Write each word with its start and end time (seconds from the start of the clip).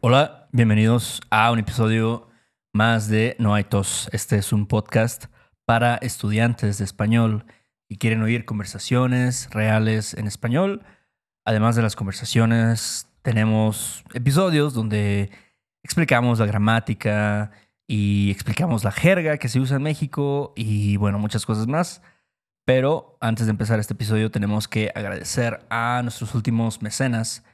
Hola, 0.00 0.48
bienvenidos 0.52 1.20
a 1.28 1.50
un 1.50 1.58
episodio 1.58 2.28
más 2.72 3.08
de 3.08 3.34
No 3.40 3.54
hay 3.54 3.64
tos. 3.64 4.08
Este 4.12 4.36
es 4.36 4.52
un 4.52 4.68
podcast 4.68 5.24
para 5.64 5.96
estudiantes 5.96 6.78
de 6.78 6.84
español 6.84 7.44
que 7.88 7.98
quieren 7.98 8.22
oír 8.22 8.44
conversaciones 8.44 9.50
reales 9.50 10.14
en 10.14 10.28
español. 10.28 10.84
Además 11.44 11.74
de 11.74 11.82
las 11.82 11.96
conversaciones, 11.96 13.08
tenemos 13.22 14.04
episodios 14.14 14.72
donde 14.72 15.32
explicamos 15.82 16.38
la 16.38 16.46
gramática 16.46 17.50
y 17.88 18.30
explicamos 18.30 18.84
la 18.84 18.92
jerga 18.92 19.38
que 19.38 19.48
se 19.48 19.58
usa 19.58 19.78
en 19.78 19.82
México 19.82 20.52
y 20.54 20.96
bueno, 20.96 21.18
muchas 21.18 21.44
cosas 21.44 21.66
más. 21.66 22.02
Pero 22.64 23.18
antes 23.20 23.46
de 23.46 23.50
empezar 23.50 23.80
este 23.80 23.94
episodio 23.94 24.30
tenemos 24.30 24.68
que 24.68 24.92
agradecer 24.94 25.66
a 25.70 26.02
nuestros 26.04 26.36
últimos 26.36 26.82
mecenas. 26.82 27.44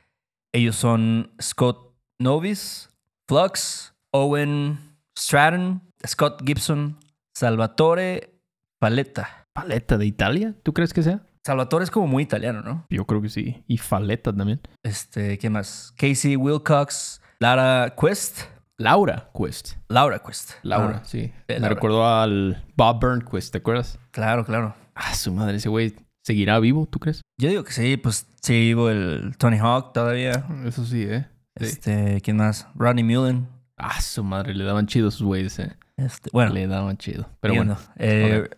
Ellos 0.53 0.77
son 0.77 1.33
Scott 1.41 1.94
Novis, 2.19 2.91
Flux, 3.29 3.95
Owen 4.12 4.79
Stratton, 5.19 5.83
Scott 6.07 6.43
Gibson, 6.47 6.97
Salvatore 7.34 8.34
Paletta. 8.79 9.47
¿Paleta 9.52 9.98
de 9.98 10.07
Italia? 10.07 10.55
¿Tú 10.62 10.73
crees 10.73 10.93
que 10.93 11.02
sea? 11.02 11.23
Salvatore 11.45 11.85
es 11.85 11.91
como 11.91 12.07
muy 12.07 12.23
italiano, 12.23 12.62
¿no? 12.62 12.87
Yo 12.91 13.05
creo 13.07 13.21
que 13.21 13.29
sí. 13.29 13.62
Y 13.69 13.79
Faleta 13.79 14.33
también. 14.33 14.61
Este, 14.83 15.38
¿qué 15.38 15.51
más? 15.51 15.93
Casey 15.97 16.37
Wilcox, 16.37 17.21
Lara 17.38 17.95
Quest, 18.01 18.41
Laura 18.79 19.30
Quest. 19.37 19.74
Laura 19.88 20.19
Quest. 20.21 20.52
Laura, 20.62 21.01
Ah, 21.02 21.05
sí. 21.05 21.33
eh, 21.49 21.60
Me 21.60 21.69
recordó 21.69 22.07
al 22.07 22.65
Bob 22.77 23.01
Burnquist, 23.01 23.52
¿te 23.52 23.59
acuerdas? 23.59 23.99
Claro, 24.10 24.45
claro. 24.45 24.74
Ah, 24.95 25.15
su 25.15 25.33
madre, 25.33 25.57
ese 25.59 25.69
güey 25.69 25.95
seguirá 26.24 26.59
vivo, 26.60 26.87
¿tú 26.87 26.99
crees? 26.99 27.21
Yo 27.38 27.49
digo 27.51 27.62
que 27.65 27.73
sí, 27.73 27.96
pues 27.99 28.27
sí, 28.43 28.52
vivo 28.60 28.88
el 28.88 29.37
Tony 29.37 29.59
Hawk 29.59 29.93
todavía. 29.93 30.46
Eso 30.65 30.85
sí, 30.87 31.02
¿eh? 31.02 31.27
Sí. 31.57 31.65
Este, 31.65 32.21
¿quién 32.21 32.37
más? 32.37 32.67
Rodney 32.75 33.05
Mullen. 33.05 33.49
Ah, 33.77 34.01
su 34.01 34.23
madre, 34.25 34.55
le 34.55 34.65
daban 34.65 34.87
chido 34.87 35.11
sus 35.11 35.23
güeyes, 35.23 35.59
¿eh? 35.59 35.77
Este, 35.97 36.30
bueno, 36.33 36.52
le 36.52 36.66
daban 36.66 36.96
chido. 36.96 37.29
Pero 37.41 37.55
bueno. 37.55 37.77
Eh, 37.96 38.49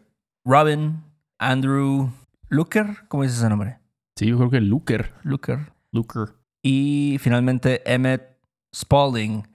Robin, 0.45 1.03
Andrew 1.39 2.11
Looker, 2.49 3.07
¿cómo 3.09 3.23
dice 3.23 3.37
ese 3.37 3.49
nombre? 3.49 3.79
Sí, 4.17 4.27
yo 4.27 4.39
creo 4.39 4.51
que 4.51 4.61
Luker. 4.61 5.13
Looker. 5.23 5.73
Luker. 5.93 6.35
Y 6.63 7.19
finalmente 7.21 7.83
Emmett 7.91 8.39
Spalding. 8.75 9.47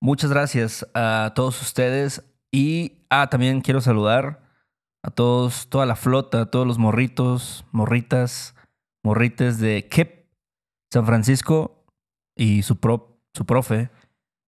Muchas 0.00 0.30
gracias 0.30 0.86
a 0.94 1.32
todos 1.34 1.60
ustedes. 1.62 2.24
Y 2.50 3.04
ah, 3.10 3.28
también 3.30 3.60
quiero 3.60 3.80
saludar 3.80 4.42
a 5.02 5.10
todos, 5.10 5.68
toda 5.68 5.86
la 5.86 5.96
flota, 5.96 6.42
a 6.42 6.46
todos 6.46 6.66
los 6.66 6.78
morritos, 6.78 7.64
morritas, 7.70 8.54
morrites 9.04 9.58
de 9.60 9.86
KIP, 9.88 10.26
San 10.92 11.06
Francisco 11.06 11.77
y 12.38 12.62
su, 12.62 12.80
pro- 12.80 13.20
su 13.34 13.44
profe, 13.44 13.90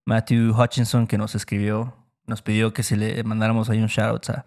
Matthew 0.06 0.58
Hutchinson, 0.58 1.06
que 1.06 1.19
nos 1.19 1.34
escribió, 1.34 1.94
nos 2.27 2.41
pidió 2.41 2.72
que 2.72 2.83
si 2.83 2.96
le 2.96 3.22
mandáramos 3.24 3.69
ahí 3.69 3.80
un 3.80 3.88
shout 3.88 4.30
a, 4.30 4.46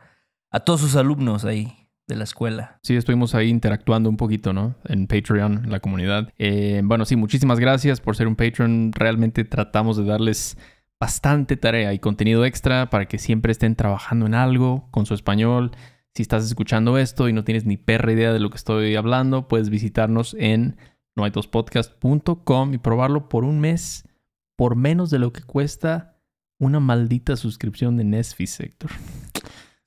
a 0.50 0.60
todos 0.62 0.82
sus 0.82 0.96
alumnos 0.96 1.46
ahí 1.46 1.90
de 2.08 2.16
la 2.16 2.24
escuela. 2.24 2.80
Sí, 2.84 2.96
estuvimos 2.96 3.36
ahí 3.36 3.50
interactuando 3.50 4.10
un 4.10 4.18
poquito, 4.18 4.52
¿no? 4.52 4.76
En 4.86 5.08
Patreon, 5.08 5.66
en 5.66 5.72
la 5.72 5.80
comunidad. 5.80 6.34
Eh, 6.38 6.82
bueno, 6.84 7.06
sí, 7.06 7.16
muchísimas 7.16 7.60
gracias 7.60 8.02
por 8.02 8.16
ser 8.16 8.28
un 8.28 8.36
Patreon. 8.36 8.92
Realmente 8.94 9.46
tratamos 9.46 9.96
de 9.98 10.04
darles 10.04 10.58
bastante 11.00 11.58
tarea 11.58 11.94
y 11.94 12.00
contenido 12.00 12.46
extra 12.46 12.90
para 12.90 13.06
que 13.06 13.18
siempre 13.20 13.52
estén 13.52 13.76
trabajando 13.76 14.26
en 14.26 14.36
algo 14.36 14.88
con 14.92 15.06
su 15.06 15.14
español. 15.14 15.72
Si 16.14 16.22
estás 16.22 16.46
escuchando 16.46 16.98
esto 16.98 17.28
y 17.30 17.34
no 17.34 17.44
tienes 17.44 17.66
ni 17.66 17.78
perra 17.78 18.12
idea 18.12 18.34
de 18.34 18.40
lo 18.40 18.50
que 18.50 18.58
estoy 18.58 18.96
hablando, 18.96 19.48
puedes 19.48 19.70
visitarnos 19.70 20.36
en 20.38 20.78
noaitospodcast.com 21.16 22.74
y 22.74 22.78
probarlo 22.78 23.30
por 23.30 23.44
un 23.44 23.60
mes 23.60 24.08
por 24.56 24.76
menos 24.76 25.10
de 25.10 25.20
lo 25.20 25.34
que 25.34 25.42
cuesta 25.42 26.18
una 26.60 26.80
maldita 26.80 27.36
suscripción 27.36 27.98
de 27.98 28.04
Netflix, 28.04 28.60
Héctor. 28.60 28.92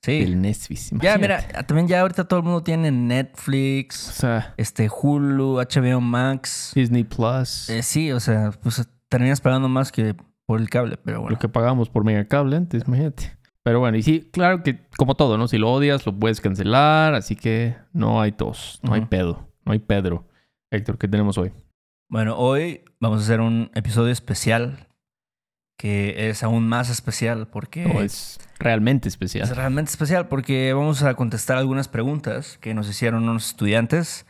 Sí. 0.03 0.11
El 0.21 0.41
Netflix. 0.41 0.91
Ya, 0.91 1.15
imagínate. 1.15 1.47
mira, 1.47 1.63
también 1.63 1.87
ya 1.87 2.01
ahorita 2.01 2.27
todo 2.27 2.39
el 2.39 2.45
mundo 2.45 2.63
tiene 2.63 2.89
O 2.89 2.91
Netflix, 2.91 3.95
sea, 3.95 4.53
este 4.57 4.89
Hulu, 4.89 5.55
HBO 5.55 6.01
Max. 6.01 6.71
Disney 6.75 7.03
Plus. 7.03 7.69
Eh, 7.69 7.83
sí, 7.83 8.11
o 8.11 8.19
sea, 8.19 8.51
pues 8.61 8.87
terminas 9.09 9.41
pagando 9.41 9.67
más 9.69 9.91
que 9.91 10.15
por 10.45 10.61
el 10.61 10.69
cable, 10.69 10.97
pero 10.97 11.21
bueno. 11.21 11.31
Lo 11.35 11.39
que 11.39 11.49
pagamos 11.49 11.89
por 11.89 12.03
megacable 12.03 12.55
antes, 12.55 12.83
imagínate. 12.87 13.37
Pero 13.63 13.79
bueno, 13.79 13.97
y 13.97 14.03
sí, 14.03 14.29
claro 14.31 14.63
que 14.63 14.87
como 14.97 15.15
todo, 15.15 15.37
¿no? 15.37 15.49
Si 15.49 15.57
lo 15.57 15.71
odias, 15.71 16.05
lo 16.05 16.17
puedes 16.17 16.39
cancelar, 16.39 17.15
así 17.15 17.35
que 17.35 17.75
no 17.91 18.21
hay 18.21 18.31
tos, 18.31 18.79
no 18.83 18.93
hay 18.93 19.01
pedo, 19.01 19.49
no 19.65 19.73
hay 19.73 19.79
Pedro. 19.79 20.26
Héctor, 20.71 20.97
¿qué 20.97 21.07
tenemos 21.07 21.37
hoy? 21.37 21.51
Bueno, 22.09 22.37
hoy 22.37 22.81
vamos 22.99 23.19
a 23.21 23.23
hacer 23.23 23.41
un 23.41 23.71
episodio 23.75 24.11
especial 24.11 24.87
que 25.77 26.29
es 26.29 26.41
aún 26.43 26.67
más 26.67 26.89
especial 26.89 27.47
porque 27.49 27.85
No, 27.85 28.01
es 28.01 28.39
realmente 28.59 29.07
es 29.07 29.13
especial. 29.13 29.47
realmente 29.55 29.91
especial 29.91 30.27
porque 30.27 30.73
vamos 30.73 31.03
a 31.03 31.13
contestar 31.13 31.57
algunas 31.57 31.87
preguntas 31.87 32.57
que 32.57 32.73
nos 32.73 32.89
hicieron 32.89 33.23
unos 33.23 33.49
estudiantes. 33.49 34.25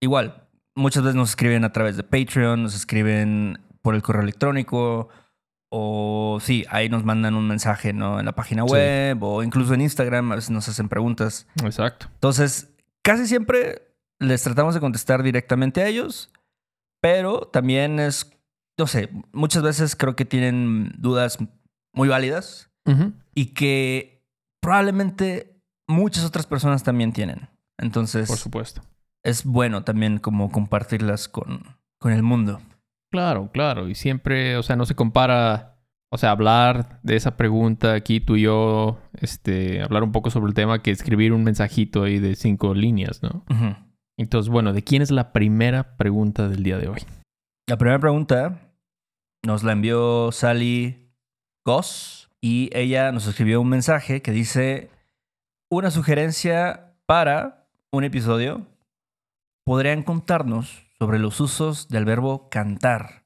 Igual, 0.00 0.48
muchas 0.74 1.02
veces 1.02 1.16
nos 1.16 1.30
escriben 1.30 1.64
a 1.64 1.72
través 1.72 1.96
de 1.96 2.02
Patreon, 2.02 2.62
nos 2.62 2.74
escriben 2.74 3.58
por 3.82 3.94
el 3.94 4.02
correo 4.02 4.22
electrónico 4.22 5.08
o 5.70 6.38
sí, 6.42 6.66
ahí 6.68 6.88
nos 6.88 7.04
mandan 7.04 7.34
un 7.36 7.48
mensaje 7.48 7.92
¿no? 7.94 8.20
en 8.20 8.26
la 8.26 8.32
página 8.32 8.64
Sí. 8.66 8.72
web 8.72 9.22
o 9.22 9.42
incluso 9.42 9.72
en 9.72 9.80
Instagram, 9.80 10.30
a 10.32 10.34
veces 10.34 10.50
nos 10.50 10.68
hacen 10.68 10.88
preguntas. 10.88 11.46
Exacto. 11.64 12.06
Entonces, 12.14 12.68
casi 13.02 13.26
siempre 13.26 13.89
les 14.20 14.42
tratamos 14.42 14.74
de 14.74 14.80
contestar 14.80 15.22
directamente 15.24 15.82
a 15.82 15.88
ellos, 15.88 16.30
pero 17.00 17.40
también 17.40 17.98
es, 17.98 18.30
no 18.78 18.86
sé, 18.86 19.08
muchas 19.32 19.62
veces 19.62 19.96
creo 19.96 20.14
que 20.14 20.24
tienen 20.24 20.92
dudas 20.98 21.38
muy 21.92 22.08
válidas 22.08 22.70
y 23.34 23.46
que 23.46 24.22
probablemente 24.60 25.60
muchas 25.88 26.24
otras 26.24 26.46
personas 26.46 26.82
también 26.82 27.12
tienen. 27.12 27.48
Entonces, 27.78 28.28
Por 28.28 28.36
supuesto. 28.38 28.82
es 29.24 29.44
bueno 29.44 29.84
también 29.84 30.18
como 30.18 30.50
compartirlas 30.50 31.28
con, 31.28 31.62
con 31.98 32.12
el 32.12 32.22
mundo. 32.22 32.60
Claro, 33.10 33.50
claro. 33.52 33.88
Y 33.88 33.94
siempre, 33.94 34.56
o 34.56 34.62
sea, 34.62 34.76
no 34.76 34.86
se 34.86 34.94
compara, 34.94 35.78
o 36.12 36.18
sea, 36.18 36.30
hablar 36.32 37.00
de 37.02 37.16
esa 37.16 37.36
pregunta 37.36 37.94
aquí 37.94 38.20
tú 38.20 38.36
y 38.36 38.42
yo, 38.42 38.98
este, 39.14 39.82
hablar 39.82 40.02
un 40.02 40.12
poco 40.12 40.30
sobre 40.30 40.48
el 40.48 40.54
tema 40.54 40.82
que 40.82 40.90
escribir 40.90 41.32
un 41.32 41.42
mensajito 41.44 42.02
ahí 42.04 42.18
de 42.18 42.34
cinco 42.36 42.74
líneas, 42.74 43.22
¿no? 43.22 43.44
Ujú. 43.50 43.76
Entonces, 44.20 44.52
bueno, 44.52 44.74
¿de 44.74 44.84
quién 44.84 45.00
es 45.00 45.10
la 45.10 45.32
primera 45.32 45.96
pregunta 45.96 46.46
del 46.46 46.62
día 46.62 46.76
de 46.76 46.88
hoy? 46.88 47.00
La 47.66 47.78
primera 47.78 47.98
pregunta 47.98 48.74
nos 49.42 49.62
la 49.64 49.72
envió 49.72 50.30
Sally 50.30 51.10
Goss 51.64 52.28
y 52.38 52.68
ella 52.74 53.12
nos 53.12 53.26
escribió 53.26 53.62
un 53.62 53.70
mensaje 53.70 54.20
que 54.20 54.32
dice 54.32 54.90
una 55.70 55.90
sugerencia 55.90 56.92
para 57.06 57.66
un 57.90 58.04
episodio. 58.04 58.66
¿Podrían 59.64 60.02
contarnos 60.02 60.86
sobre 60.98 61.18
los 61.18 61.40
usos 61.40 61.88
del 61.88 62.04
verbo 62.04 62.50
cantar 62.50 63.24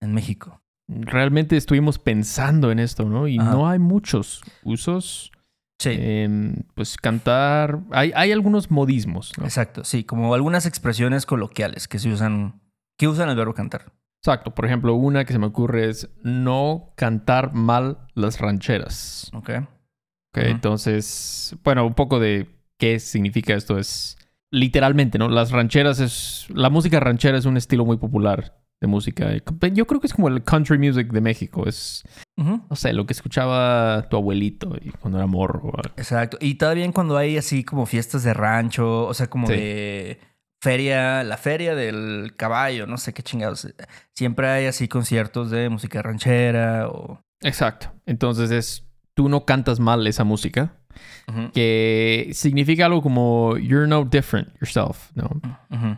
en 0.00 0.14
México? 0.14 0.62
Realmente 0.86 1.56
estuvimos 1.56 1.98
pensando 1.98 2.70
en 2.70 2.78
esto, 2.78 3.04
¿no? 3.04 3.26
Y 3.26 3.40
Ajá. 3.40 3.50
no 3.50 3.68
hay 3.68 3.80
muchos 3.80 4.44
usos. 4.62 5.32
Sí, 5.78 5.90
Em, 5.92 6.54
pues 6.74 6.96
cantar. 6.96 7.80
Hay, 7.90 8.12
hay 8.14 8.32
algunos 8.32 8.70
modismos, 8.70 9.32
¿no? 9.38 9.44
exacto. 9.44 9.84
Sí, 9.84 10.04
como 10.04 10.34
algunas 10.34 10.64
expresiones 10.66 11.26
coloquiales 11.26 11.86
que 11.86 11.98
se 11.98 12.08
usan, 12.08 12.60
que 12.98 13.08
usan 13.08 13.28
el 13.28 13.36
verbo 13.36 13.52
cantar. 13.54 13.92
Exacto. 14.22 14.54
Por 14.54 14.64
ejemplo, 14.64 14.94
una 14.94 15.24
que 15.24 15.32
se 15.32 15.38
me 15.38 15.46
ocurre 15.46 15.88
es 15.90 16.08
no 16.22 16.92
cantar 16.96 17.52
mal 17.52 17.98
las 18.14 18.40
rancheras. 18.40 19.30
¿Ok? 19.34 19.50
Ok, 19.50 20.38
Ujú. 20.38 20.46
Entonces, 20.46 21.54
bueno, 21.62 21.86
un 21.86 21.94
poco 21.94 22.18
de 22.20 22.48
qué 22.78 22.98
significa 22.98 23.54
esto 23.54 23.78
es 23.78 24.16
literalmente, 24.50 25.18
¿no? 25.18 25.28
Las 25.28 25.50
rancheras 25.50 26.00
es. 26.00 26.46
La 26.48 26.70
música 26.70 27.00
ranchera 27.00 27.36
es 27.38 27.44
un 27.44 27.56
estilo 27.56 27.84
muy 27.84 27.98
popular 27.98 28.56
de 28.80 28.86
música. 28.86 29.30
Yo 29.72 29.86
creo 29.86 30.00
que 30.00 30.06
es 30.06 30.14
como 30.14 30.28
el 30.28 30.44
country 30.44 30.78
music 30.78 31.10
de 31.12 31.20
México. 31.20 31.66
Es, 31.66 32.02
no 32.36 32.66
sé, 32.76 32.92
lo 32.92 33.06
que 33.06 33.12
escuchaba 33.14 34.06
tu 34.10 34.16
abuelito 34.16 34.76
y 34.80 34.90
cuando 34.90 35.18
era 35.18 35.26
morro. 35.26 35.72
Exacto. 35.96 36.36
Y 36.40 36.56
todavía 36.56 36.90
cuando 36.92 37.16
hay 37.16 37.36
así 37.38 37.64
como 37.64 37.86
fiestas 37.86 38.22
de 38.22 38.34
rancho, 38.34 39.06
o 39.06 39.14
sea, 39.14 39.28
como 39.28 39.46
Sí. 39.46 39.54
de 39.54 40.20
feria, 40.62 41.22
la 41.24 41.36
feria 41.36 41.74
del 41.74 42.34
caballo, 42.36 42.86
no 42.86 42.98
sé 42.98 43.12
qué 43.14 43.22
chingados. 43.22 43.66
Siempre 44.14 44.48
hay 44.48 44.66
así 44.66 44.88
conciertos 44.88 45.50
de 45.50 45.68
música 45.68 46.02
ranchera 46.02 46.88
o... 46.88 47.20
Exacto. 47.42 47.92
Entonces 48.06 48.50
es. 48.50 48.82
Tú 49.14 49.28
no 49.30 49.46
cantas 49.46 49.80
mal 49.80 50.06
esa 50.06 50.24
música. 50.24 50.74
Que 51.52 52.30
significa 52.32 52.86
algo 52.86 53.02
como 53.02 53.56
you're 53.58 53.86
no 53.86 54.04
different 54.04 54.48
yourself, 54.60 55.10
¿no? 55.14 55.28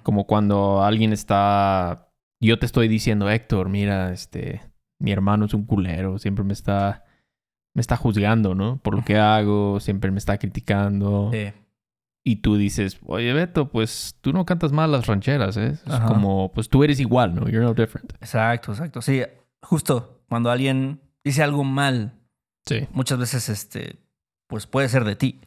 Como 0.02 0.26
cuando 0.26 0.82
alguien 0.82 1.12
está. 1.12 2.07
Yo 2.40 2.58
te 2.58 2.67
estoy 2.67 2.88
diciendo, 2.88 3.29
Héctor, 3.31 3.69
mira, 3.69 4.12
este. 4.12 4.61
Mi 5.00 5.12
hermano 5.12 5.44
es 5.46 5.55
un 5.55 5.64
culero, 5.64 6.19
siempre 6.19 6.44
me 6.44 6.52
está. 6.52 7.05
Me 7.75 7.81
está 7.81 7.96
juzgando, 7.96 8.55
¿no? 8.55 8.79
Por 8.79 8.96
lo 8.96 9.05
que 9.05 9.17
hago, 9.19 9.79
siempre 9.81 10.11
me 10.11 10.19
está 10.19 10.38
criticando. 10.38 11.31
Sí. 11.32 11.52
Y 12.25 12.37
tú 12.37 12.56
dices, 12.56 12.99
oye, 13.06 13.32
Beto, 13.32 13.70
pues 13.70 14.17
tú 14.20 14.32
no 14.32 14.44
cantas 14.44 14.73
mal 14.73 14.90
las 14.90 15.06
rancheras, 15.06 15.56
¿eh? 15.56 15.69
Es 15.69 15.87
Ajá. 15.87 16.06
como, 16.08 16.52
pues 16.52 16.69
tú 16.69 16.82
eres 16.82 16.99
igual, 17.00 17.35
¿no? 17.35 17.43
You're 17.49 17.64
no 17.64 17.75
different. 17.75 18.12
Exacto, 18.14 18.73
exacto. 18.73 19.00
Sí, 19.00 19.23
justo 19.62 20.20
cuando 20.29 20.50
alguien 20.50 21.00
dice 21.25 21.43
algo 21.43 21.62
mal, 21.64 22.14
Sí. 22.67 22.87
muchas 22.93 23.19
veces, 23.19 23.49
este, 23.49 23.96
pues 24.49 24.67
puede 24.67 24.88
ser 24.88 25.05
de 25.05 25.17
ti, 25.17 25.41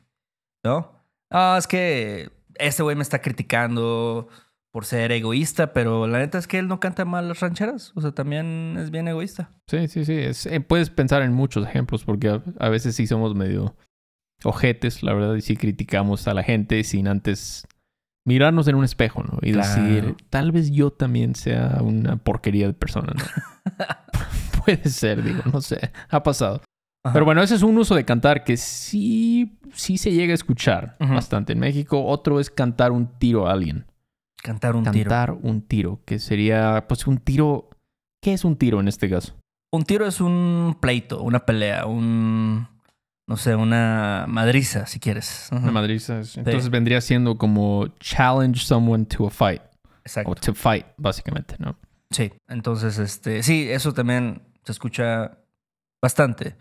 ¿no? 0.64 0.94
Ah, 1.30 1.56
es 1.60 1.68
que 1.68 2.32
este 2.56 2.82
güey 2.82 2.96
me 2.96 3.04
está 3.04 3.20
criticando 3.22 4.28
por 4.72 4.86
ser 4.86 5.12
egoísta, 5.12 5.74
pero 5.74 6.08
la 6.08 6.20
neta 6.20 6.38
es 6.38 6.48
que 6.48 6.58
él 6.60 6.68
no 6.68 6.80
canta 6.80 7.04
mal 7.06 7.28
las 7.28 7.40
rancheras. 7.42 7.92
O 7.96 8.02
sea, 8.02 8.12
también 8.14 8.78
es 8.80 8.90
bien 8.92 9.08
egoísta. 9.08 9.52
Sí, 9.68 9.88
sí, 9.88 10.06
sí. 10.06 10.14
Es- 10.14 10.46
eh, 10.46 10.62
puedes 10.62 10.90
pensar 10.90 11.22
en 11.24 11.34
muchos 11.34 11.68
ejemplos 11.68 12.04
porque 12.06 12.30
a, 12.30 12.42
a 12.60 12.70
veces 12.70 12.96
sí 12.96 13.06
somos 13.08 13.36
medio 13.36 13.76
ojetes, 14.44 15.04
la 15.04 15.14
verdad, 15.14 15.36
y 15.36 15.42
sí 15.42 15.56
criticamos 15.58 16.28
a 16.28 16.34
la 16.34 16.44
gente 16.44 16.84
sin 16.84 17.08
antes 17.08 17.68
mirarnos 18.26 18.68
en 18.68 18.76
un 18.76 18.84
espejo, 18.86 19.24
¿no? 19.24 19.38
Y 19.42 19.52
Claro. 19.54 19.68
decir, 19.68 20.16
tal 20.30 20.52
vez 20.52 20.72
yo 20.72 20.92
también 20.92 21.36
sea 21.36 21.80
una 21.82 22.16
porquería 22.18 22.68
de 22.68 22.74
persona, 22.74 23.14
¿no? 23.16 23.24
Puede 24.66 24.90
ser, 24.90 25.22
digo, 25.24 25.44
no 25.52 25.62
sé. 25.62 25.92
Ha 26.10 26.24
pasado. 26.24 26.62
Ajá. 27.04 27.14
Pero 27.14 27.26
bueno, 27.26 27.42
ese 27.42 27.56
es 27.56 27.64
un 27.64 27.78
uso 27.78 27.96
de 27.96 28.06
cantar 28.06 28.44
que 28.44 28.58
sí, 28.58 29.58
sí 29.74 29.98
se 29.98 30.12
llega 30.12 30.32
a 30.32 30.36
escuchar 30.36 30.98
bastante 31.00 31.54
en 31.54 31.60
México. 31.60 32.06
Otro 32.06 32.40
es 32.40 32.50
cantar 32.52 32.92
un 32.92 33.08
tiro 33.18 33.48
a 33.48 33.54
alguien. 33.54 33.86
Cantar 34.44 34.76
un 34.76 34.84
tiro. 34.84 35.10
cantar 35.10 35.32
un 35.34 35.62
tiro, 35.62 36.02
que 36.06 36.20
sería, 36.20 36.86
pues, 36.88 37.06
un 37.08 37.18
tiro. 37.18 37.70
¿Qué 38.22 38.34
es 38.34 38.44
un 38.46 38.56
tiro 38.56 38.80
en 38.80 38.88
este 38.88 39.10
caso? 39.10 39.36
Un 39.74 39.84
tiro 39.84 40.06
es 40.06 40.20
un 40.22 40.78
pleito, 40.80 41.22
una 41.22 41.40
pelea, 41.46 41.86
un. 41.86 42.68
No 43.28 43.38
sé, 43.38 43.56
una 43.56 44.26
madriza, 44.28 44.86
si 44.88 45.00
quieres. 45.00 45.48
Una 45.52 45.72
madriza. 45.72 46.20
es- 46.20 46.36
Entonces 46.38 46.70
vendría 46.70 47.00
siendo 47.02 47.38
como 47.38 47.88
challenge 48.00 48.60
someone 48.66 49.06
to 49.06 49.28
a 49.28 49.30
fight. 49.30 49.62
Exacto. 50.04 50.32
O 50.32 50.36
to 50.36 50.54
fight, 50.54 50.86
básicamente, 50.98 51.56
¿no? 51.60 51.78
Sí, 52.10 52.32
entonces, 52.50 52.98
este, 52.98 53.42
sí, 53.44 53.70
eso 53.72 53.94
también 53.94 54.42
se 54.66 54.72
escucha 54.74 55.38
bastante. 56.02 56.58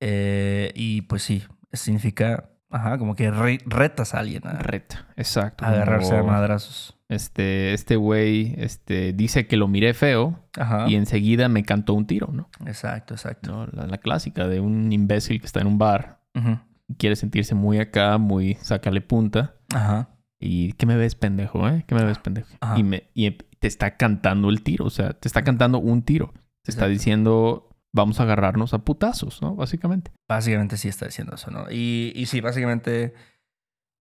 Eh, 0.00 0.72
y 0.74 1.02
pues 1.02 1.22
sí, 1.22 1.42
significa, 1.72 2.48
ajá, 2.70 2.96
como 2.96 3.14
que 3.14 3.30
re- 3.30 3.60
retas 3.66 4.14
a 4.14 4.20
alguien 4.20 4.46
a, 4.46 4.52
Reta, 4.54 5.08
exacto. 5.16 5.64
a 5.64 5.68
agarrarse 5.68 6.14
a 6.14 6.20
Como, 6.20 6.32
madrazos. 6.32 6.95
Este, 7.08 7.72
este 7.72 7.94
güey 7.96 8.54
este, 8.58 9.12
dice 9.12 9.46
que 9.46 9.56
lo 9.56 9.68
miré 9.68 9.94
feo 9.94 10.48
Ajá. 10.58 10.88
y 10.88 10.96
enseguida 10.96 11.48
me 11.48 11.62
cantó 11.62 11.94
un 11.94 12.06
tiro, 12.06 12.30
¿no? 12.32 12.50
Exacto, 12.66 13.14
exacto. 13.14 13.52
¿No? 13.52 13.66
La, 13.66 13.86
la 13.86 13.98
clásica 13.98 14.48
de 14.48 14.58
un 14.58 14.90
imbécil 14.92 15.38
que 15.40 15.46
está 15.46 15.60
en 15.60 15.68
un 15.68 15.78
bar 15.78 16.20
y 16.88 16.94
quiere 16.94 17.16
sentirse 17.16 17.54
muy 17.54 17.78
acá, 17.78 18.18
muy 18.18 18.54
sácale 18.56 19.00
punta. 19.00 19.54
Ajá. 19.74 20.10
Y 20.38 20.72
¿qué 20.72 20.86
me 20.86 20.96
ves, 20.96 21.14
pendejo, 21.14 21.66
eh? 21.68 21.84
¿Qué 21.86 21.94
me 21.94 22.04
ves, 22.04 22.18
pendejo? 22.18 22.48
Ajá. 22.60 22.78
Y, 22.78 22.82
me, 22.82 23.10
y 23.14 23.30
te 23.30 23.68
está 23.68 23.96
cantando 23.96 24.50
el 24.50 24.62
tiro, 24.62 24.84
o 24.84 24.90
sea, 24.90 25.12
te 25.14 25.28
está 25.28 25.42
cantando 25.42 25.78
un 25.78 26.02
tiro. 26.02 26.34
Te 26.62 26.72
está 26.72 26.88
diciendo, 26.88 27.76
vamos 27.92 28.18
a 28.18 28.24
agarrarnos 28.24 28.74
a 28.74 28.78
putazos, 28.84 29.40
¿no? 29.40 29.54
Básicamente. 29.54 30.10
Básicamente 30.28 30.76
sí 30.76 30.88
está 30.88 31.06
diciendo 31.06 31.36
eso, 31.36 31.50
¿no? 31.52 31.70
Y, 31.70 32.12
y 32.16 32.26
sí, 32.26 32.40
básicamente, 32.40 33.14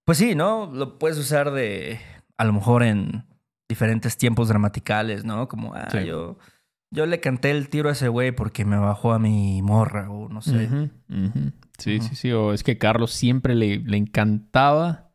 pues 0.03 0.17
sí, 0.17 0.33
¿no? 0.33 0.71
Lo 0.73 0.97
puedes 0.97 1.17
usar 1.19 1.51
de, 1.51 1.99
a 2.37 2.43
lo 2.45 2.53
mejor 2.53 2.83
en 2.83 3.25
diferentes 3.69 4.17
tiempos 4.17 4.49
gramaticales, 4.49 5.25
¿no? 5.25 5.47
Como, 5.47 5.73
ah, 5.73 5.87
Sí. 5.91 6.05
yo, 6.05 6.37
yo 6.91 7.05
le 7.05 7.19
canté 7.19 7.51
el 7.51 7.69
tiro 7.69 7.89
a 7.89 7.93
ese 7.93 8.07
güey 8.09 8.31
porque 8.31 8.63
me 8.65 8.77
bajó 8.77 9.13
a 9.13 9.19
mi 9.19 9.61
morra 9.61 10.09
o 10.11 10.29
no 10.29 10.41
sé. 10.41 10.69
Sí, 11.77 11.99
sí, 11.99 12.15
sí. 12.15 12.31
O 12.31 12.53
es 12.53 12.63
que 12.63 12.77
Carlos 12.77 13.11
siempre 13.11 13.55
le, 13.55 13.79
le 13.79 13.97
encantaba, 13.97 15.11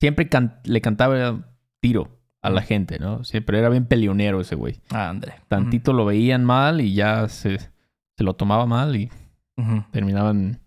siempre 0.00 0.28
can- 0.28 0.60
le 0.64 0.80
cantaba 0.80 1.48
tiro 1.80 2.18
a 2.42 2.50
la 2.50 2.62
gente, 2.62 2.98
¿no? 2.98 3.22
Siempre 3.22 3.58
era 3.58 3.68
bien 3.68 3.84
peleonero 3.86 4.40
ese 4.40 4.54
güey. 4.54 4.80
Ah, 4.90 5.08
André. 5.10 5.34
Tantito 5.48 5.92
lo 5.92 6.04
veían 6.06 6.44
mal 6.44 6.80
y 6.80 6.94
ya 6.94 7.28
se, 7.28 7.58
se 7.58 8.24
lo 8.24 8.34
tomaba 8.34 8.64
mal 8.66 8.96
y 8.96 9.10
terminaban 9.92 10.60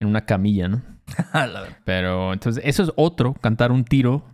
en 0.00 0.08
una 0.08 0.26
camilla, 0.26 0.66
¿no? 0.68 0.82
La. 1.32 1.78
Pero 1.84 2.32
entonces, 2.32 2.62
eso 2.66 2.82
es 2.82 2.92
otro, 2.96 3.34
cantar 3.34 3.70
un 3.72 3.84
tiro. 3.84 4.24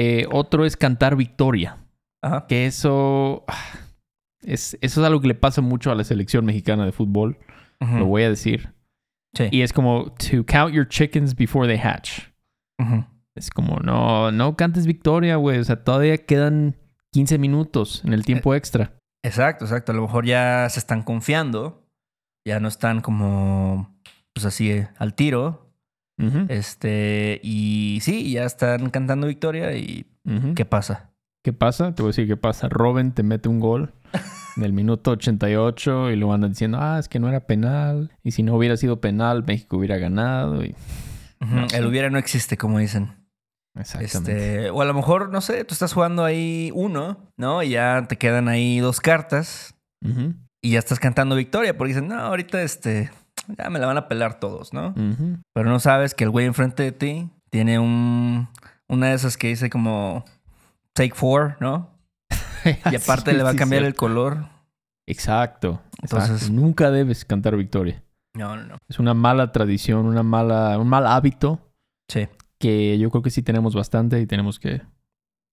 Eh, 0.00 0.26
otro 0.30 0.64
es 0.64 0.76
cantar 0.76 1.16
victoria. 1.16 1.76
Ajá. 2.22 2.46
Que 2.46 2.66
eso. 2.66 3.44
ah, 3.48 3.56
Es, 4.42 4.78
eso 4.80 5.00
es 5.00 5.06
algo 5.06 5.20
que 5.20 5.26
le 5.26 5.34
pasa 5.34 5.60
mucho 5.60 5.90
a 5.90 5.96
la 5.96 6.04
selección 6.04 6.44
mexicana 6.44 6.84
de 6.84 6.92
fútbol. 6.92 7.36
Lo 7.80 8.06
voy 8.06 8.22
a 8.22 8.28
decir. 8.28 8.72
Sí. 9.34 9.48
Y 9.50 9.62
es 9.62 9.72
como 9.72 10.12
to 10.12 10.44
count 10.46 10.72
your 10.72 10.88
chickens 10.88 11.34
before 11.34 11.66
they 11.68 11.78
hatch. 11.78 12.20
Es 13.34 13.50
como, 13.50 13.78
no, 13.80 14.30
no 14.32 14.56
cantes 14.56 14.86
victoria, 14.86 15.36
güey. 15.36 15.58
O 15.58 15.64
sea, 15.64 15.82
todavía 15.84 16.16
quedan 16.18 16.76
15 17.12 17.38
minutos 17.38 18.02
en 18.04 18.12
el 18.12 18.24
tiempo 18.24 18.54
extra. 18.54 18.92
Exacto, 19.24 19.64
exacto. 19.64 19.92
A 19.92 19.94
lo 19.96 20.02
mejor 20.02 20.24
ya 20.26 20.68
se 20.70 20.78
están 20.78 21.02
confiando. 21.02 21.84
Ya 22.46 22.60
no 22.60 22.68
están 22.68 23.00
como, 23.00 23.96
pues 24.34 24.44
así, 24.46 24.70
eh, 24.70 24.88
al 24.98 25.14
tiro. 25.14 25.67
Este, 26.48 27.40
y 27.42 28.00
sí, 28.02 28.32
ya 28.32 28.44
están 28.44 28.90
cantando 28.90 29.26
victoria 29.26 29.76
y. 29.76 30.06
¿qué 30.54 30.64
pasa? 30.64 31.10
¿Qué 31.42 31.52
pasa? 31.52 31.94
Te 31.94 32.02
voy 32.02 32.08
a 32.08 32.10
decir 32.10 32.26
qué 32.26 32.36
pasa. 32.36 32.68
Robin 32.68 33.12
te 33.12 33.22
mete 33.22 33.48
un 33.48 33.60
gol 33.60 33.94
en 34.56 34.64
el 34.64 34.72
minuto 34.72 35.12
88 35.12 36.10
y 36.10 36.16
luego 36.16 36.34
andan 36.34 36.50
diciendo, 36.50 36.78
ah, 36.80 36.98
es 36.98 37.08
que 37.08 37.20
no 37.20 37.28
era 37.28 37.46
penal. 37.46 38.10
Y 38.22 38.32
si 38.32 38.42
no 38.42 38.56
hubiera 38.56 38.76
sido 38.76 39.00
penal, 39.00 39.44
México 39.46 39.76
hubiera 39.76 39.96
ganado. 39.96 40.64
Y... 40.64 40.74
No. 41.40 41.66
El 41.72 41.86
hubiera 41.86 42.10
no 42.10 42.18
existe, 42.18 42.56
como 42.56 42.78
dicen. 42.78 43.12
Exactamente. 43.78 44.56
Este, 44.56 44.70
o 44.70 44.82
a 44.82 44.84
lo 44.84 44.94
mejor, 44.94 45.30
no 45.30 45.40
sé, 45.40 45.64
tú 45.64 45.72
estás 45.72 45.92
jugando 45.92 46.24
ahí 46.24 46.70
uno, 46.74 47.30
¿no? 47.36 47.62
Y 47.62 47.70
ya 47.70 48.06
te 48.08 48.16
quedan 48.16 48.48
ahí 48.48 48.80
dos 48.80 49.00
cartas 49.00 49.74
y 50.60 50.70
ya 50.70 50.78
estás 50.78 50.98
cantando 50.98 51.36
victoria 51.36 51.76
porque 51.76 51.92
dicen, 51.92 52.08
no, 52.08 52.16
ahorita 52.16 52.62
este, 52.62 53.10
ya 53.56 53.70
me 53.70 53.78
la 53.78 53.86
van 53.86 53.96
a 53.96 54.08
pelar 54.08 54.38
todos, 54.40 54.72
¿no? 54.72 54.94
Pero 55.54 55.68
no 55.70 55.78
sabes 55.80 56.14
que 56.14 56.24
el 56.24 56.30
güey 56.30 56.46
enfrente 56.46 56.82
de 56.82 56.92
ti 56.92 57.30
tiene 57.50 57.78
un, 57.78 58.48
una 58.88 59.08
de 59.08 59.14
esas 59.14 59.36
que 59.36 59.48
dice 59.48 59.70
como 59.70 60.24
take 60.92 61.14
four, 61.14 61.56
¿no? 61.60 61.90
Y 62.90 62.96
aparte 62.96 63.30
Sí, 63.30 63.36
le 63.36 63.42
va 63.42 63.50
a 63.50 63.56
cambiar 63.56 63.84
el 63.84 63.94
color. 63.94 64.46
Exacto. 65.06 65.80
Entonces- 66.02 66.28
Entonces, 66.30 66.50
nunca 66.50 66.90
debes 66.90 67.24
cantar 67.24 67.56
victoria. 67.56 68.02
No, 68.34 68.56
no, 68.56 68.62
no. 68.64 68.76
Es 68.88 68.98
una 68.98 69.14
mala 69.14 69.52
tradición, 69.52 70.06
una 70.06 70.22
mala, 70.22 70.78
un 70.78 70.88
mal 70.88 71.06
hábito 71.06 71.60
Sí. 72.08 72.28
que 72.58 72.98
yo 72.98 73.10
creo 73.10 73.22
que 73.22 73.30
sí 73.30 73.42
tenemos 73.42 73.74
bastante 73.74 74.20
y 74.20 74.26
tenemos 74.26 74.58
que 74.58 74.82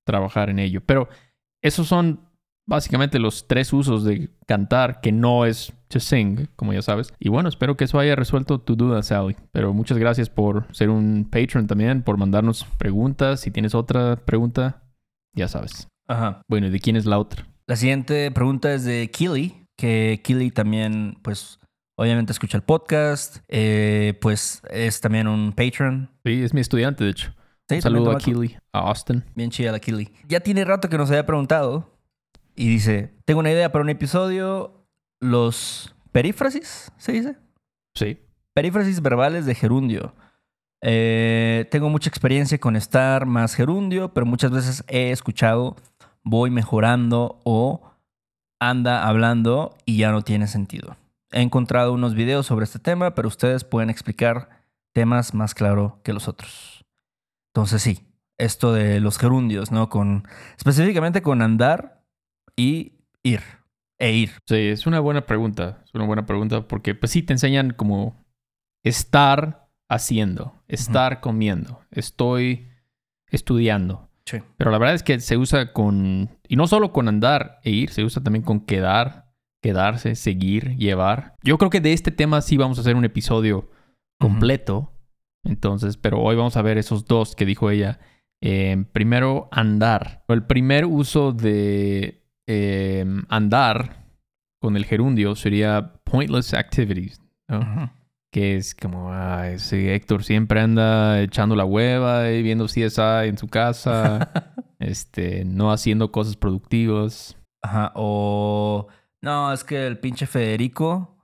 trabajar 0.05 0.49
en 0.49 0.59
ello. 0.59 0.81
Pero 0.85 1.07
esos 1.63 1.87
son 1.87 2.19
básicamente 2.65 3.19
los 3.19 3.47
tres 3.47 3.71
usos 3.73 4.03
de 4.03 4.29
cantar 4.45 5.01
que 5.01 5.11
no 5.11 5.45
es 5.45 5.73
to 5.87 5.99
sing, 5.99 6.47
como 6.55 6.73
ya 6.73 6.81
sabes. 6.81 7.13
Y 7.19 7.29
bueno, 7.29 7.49
espero 7.49 7.77
que 7.77 7.85
eso 7.85 7.99
haya 7.99 8.15
resuelto 8.15 8.59
tu 8.59 8.75
duda, 8.75 9.03
Sally. 9.03 9.35
Pero 9.51 9.73
muchas 9.73 9.97
gracias 9.97 10.29
por 10.29 10.73
ser 10.73 10.89
un 10.89 11.27
patron 11.29 11.67
también, 11.67 12.01
por 12.01 12.17
mandarnos 12.17 12.65
preguntas. 12.77 13.41
Si 13.41 13.51
tienes 13.51 13.75
otra 13.75 14.15
pregunta, 14.17 14.83
ya 15.33 15.47
sabes. 15.47 15.87
Ajá. 16.07 16.41
Bueno, 16.47 16.67
¿y 16.67 16.69
de 16.71 16.79
quién 16.79 16.95
es 16.95 17.05
la 17.05 17.19
otra? 17.19 17.47
La 17.67 17.75
siguiente 17.75 18.29
pregunta 18.31 18.73
es 18.73 18.83
de 18.83 19.09
Kili, 19.11 19.65
que 19.77 20.21
Kili 20.23 20.51
también, 20.51 21.17
pues, 21.23 21.59
obviamente 21.97 22.31
escucha 22.31 22.57
el 22.57 22.63
podcast, 22.63 23.37
eh, 23.47 24.17
pues 24.21 24.61
es 24.69 25.01
también 25.01 25.27
un 25.27 25.53
patron. 25.53 26.11
Sí, 26.23 26.43
es 26.43 26.53
mi 26.53 26.61
estudiante, 26.61 27.03
de 27.03 27.11
hecho. 27.11 27.33
Sí, 27.67 27.75
un 27.75 27.81
saludo 27.81 28.11
a 28.11 28.19
Keely, 28.19 28.57
a 28.73 28.79
Austin. 28.81 29.23
Bien 29.33 29.49
chida 29.49 29.71
la 29.71 29.79
Kili. 29.79 30.13
Ya 30.27 30.41
tiene 30.41 30.63
rato 30.63 30.87
que 30.87 30.99
nos 30.99 31.09
había 31.09 31.25
preguntado 31.25 31.94
y 32.55 32.67
dice, 32.69 33.13
tengo 33.25 33.39
una 33.39 33.51
idea 33.51 33.71
para 33.71 33.83
un 33.83 33.89
episodio, 33.89 34.85
los 35.19 35.95
perífrasis, 36.11 36.91
¿se 36.97 37.11
dice? 37.11 37.35
Sí. 37.93 38.19
Perífrasis 38.53 39.01
verbales 39.01 39.45
de 39.45 39.55
gerundio. 39.55 40.15
Eh, 40.81 41.67
tengo 41.71 41.89
mucha 41.89 42.09
experiencia 42.09 42.57
con 42.59 42.75
estar 42.75 43.25
más 43.25 43.55
gerundio, 43.55 44.13
pero 44.13 44.25
muchas 44.25 44.51
veces 44.51 44.83
he 44.87 45.11
escuchado 45.11 45.75
voy 46.23 46.49
mejorando 46.49 47.39
o 47.43 47.81
anda 48.59 49.07
hablando 49.07 49.77
y 49.85 49.97
ya 49.97 50.11
no 50.11 50.23
tiene 50.23 50.47
sentido. 50.47 50.97
He 51.31 51.41
encontrado 51.41 51.93
unos 51.93 52.15
videos 52.15 52.45
sobre 52.45 52.65
este 52.65 52.79
tema, 52.79 53.15
pero 53.15 53.27
ustedes 53.27 53.63
pueden 53.63 53.89
explicar 53.89 54.49
temas 54.93 55.33
más 55.33 55.53
claro 55.53 55.99
que 56.03 56.13
los 56.13 56.27
otros. 56.27 56.85
Entonces 57.53 57.81
sí, 57.81 58.07
esto 58.37 58.73
de 58.73 58.99
los 58.99 59.17
gerundios, 59.17 59.71
¿no? 59.71 59.89
Con 59.89 60.27
específicamente 60.57 61.21
con 61.21 61.41
andar 61.41 61.94
y 62.55 62.93
ir 63.23 63.41
e 63.97 64.11
ir. 64.13 64.31
Sí, 64.47 64.55
es 64.55 64.85
una 64.85 64.99
buena 64.99 65.25
pregunta. 65.25 65.81
Es 65.85 65.93
una 65.93 66.05
buena 66.05 66.25
pregunta 66.25 66.67
porque, 66.67 66.95
pues 66.95 67.11
sí, 67.11 67.23
te 67.23 67.33
enseñan 67.33 67.71
como 67.71 68.25
estar 68.83 69.69
haciendo, 69.89 70.63
estar 70.67 71.21
comiendo, 71.21 71.81
estoy 71.91 72.69
estudiando. 73.29 74.09
Sí. 74.25 74.39
Pero 74.57 74.71
la 74.71 74.77
verdad 74.77 74.95
es 74.95 75.03
que 75.03 75.19
se 75.19 75.37
usa 75.37 75.71
con, 75.73 76.29
y 76.47 76.55
no 76.55 76.67
solo 76.67 76.91
con 76.91 77.07
andar 77.07 77.59
e 77.63 77.71
ir, 77.71 77.91
se 77.91 78.03
usa 78.03 78.23
también 78.23 78.43
con 78.43 78.61
quedar, 78.61 79.31
quedarse, 79.61 80.15
seguir, 80.15 80.75
llevar. 80.77 81.35
Yo 81.43 81.57
creo 81.57 81.69
que 81.69 81.81
de 81.81 81.93
este 81.93 82.11
tema 82.11 82.41
sí 82.41 82.57
vamos 82.57 82.77
a 82.77 82.81
hacer 82.81 82.95
un 82.95 83.05
episodio 83.05 83.69
completo. 84.19 84.91
Entonces, 85.43 85.97
pero 85.97 86.19
hoy 86.21 86.35
vamos 86.35 86.57
a 86.57 86.63
ver 86.63 86.77
esos 86.77 87.05
dos 87.05 87.35
que 87.35 87.45
dijo 87.45 87.69
ella. 87.69 87.99
Eh, 88.41 88.83
primero, 88.91 89.47
andar. 89.51 90.23
El 90.27 90.45
primer 90.45 90.85
uso 90.85 91.31
de 91.31 92.24
eh, 92.47 93.05
andar 93.29 94.05
con 94.59 94.77
el 94.77 94.85
gerundio 94.85 95.35
sería 95.35 95.93
pointless 96.03 96.53
activities. 96.53 97.21
Que 98.31 98.57
es 98.57 98.75
como, 98.75 99.11
ah, 99.13 99.49
ese 99.49 99.95
Héctor 99.95 100.23
siempre 100.23 100.59
anda 100.59 101.21
echando 101.21 101.55
la 101.55 101.65
hueva 101.65 102.31
y 102.31 102.43
viendo 102.43 102.65
CSI 102.65 103.27
en 103.27 103.37
su 103.37 103.47
casa, 103.47 104.53
este, 104.79 105.45
no 105.45 105.71
haciendo 105.71 106.11
cosas 106.11 106.35
productivas. 106.35 107.37
Ajá. 107.61 107.91
O. 107.95 108.87
No, 109.21 109.53
es 109.53 109.63
que 109.63 109.87
el 109.87 109.99
pinche 109.99 110.27
Federico 110.27 111.15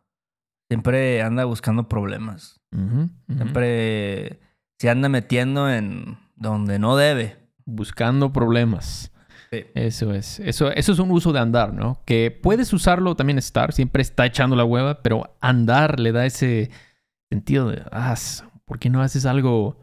siempre 0.70 1.22
anda 1.22 1.46
buscando 1.46 1.90
problemas. 1.90 2.62
Siempre 3.28 4.40
se 4.80 4.90
anda 4.90 5.10
metiendo 5.10 5.70
en 5.70 6.18
donde 6.36 6.80
no 6.80 6.96
debe. 6.96 7.38
Buscando 7.66 8.32
problemas. 8.32 9.12
Sí. 9.52 9.66
Eso 9.76 10.14
es. 10.14 10.40
Eso, 10.40 10.72
eso 10.72 10.92
es 10.92 11.00
un 11.00 11.12
uso 11.12 11.34
de 11.34 11.40
andar, 11.40 11.74
¿no? 11.74 12.02
Que 12.06 12.32
puedes 12.32 12.72
usarlo 12.72 13.16
también 13.16 13.38
estar, 13.38 13.74
siempre 13.74 14.02
está 14.02 14.26
echando 14.26 14.56
la 14.56 14.64
hueva, 14.64 15.02
pero 15.02 15.36
andar 15.42 16.00
le 16.00 16.12
da 16.12 16.26
ese 16.26 16.72
sentido 17.30 17.70
de, 17.70 17.84
ah, 17.92 18.16
¿por 18.66 18.80
qué 18.80 18.90
no 18.90 19.02
haces 19.02 19.26
algo 19.26 19.78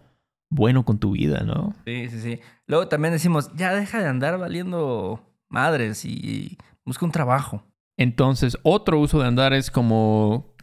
bueno 0.50 0.84
con 0.84 0.98
tu 0.98 1.12
vida, 1.12 1.40
no? 1.40 1.74
Sí, 1.84 2.08
sí, 2.08 2.20
sí. 2.20 2.40
Luego 2.66 2.88
también 2.88 3.12
decimos, 3.12 3.50
ya 3.54 3.74
deja 3.74 4.00
de 4.00 4.08
andar 4.08 4.38
valiendo 4.38 5.20
madres 5.48 6.04
y 6.04 6.56
busca 6.84 7.04
un 7.04 7.12
trabajo. 7.12 7.62
Entonces, 7.98 8.56
otro 8.62 8.98
uso 9.00 9.20
de 9.20 9.26
andar 9.26 9.52
es 9.52 9.70
como 9.70 10.54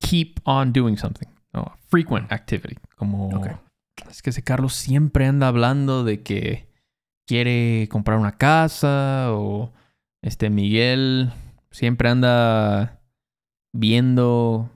keep 0.00 0.40
on 0.44 0.72
doing 0.72 0.96
something, 0.96 1.28
¿no? 1.52 1.72
Frequent 1.88 2.30
activity. 2.30 2.76
Como 2.96 3.30
es 4.10 4.20
que 4.20 4.30
ese 4.30 4.42
Carlos 4.42 4.74
siempre 4.74 5.26
anda 5.26 5.48
hablando 5.48 6.04
de 6.04 6.22
que 6.22 6.71
quiere 7.32 7.88
comprar 7.90 8.18
una 8.18 8.36
casa 8.36 9.28
o 9.32 9.72
este 10.20 10.50
Miguel 10.50 11.32
siempre 11.70 12.10
anda 12.10 13.00
viendo 13.72 14.70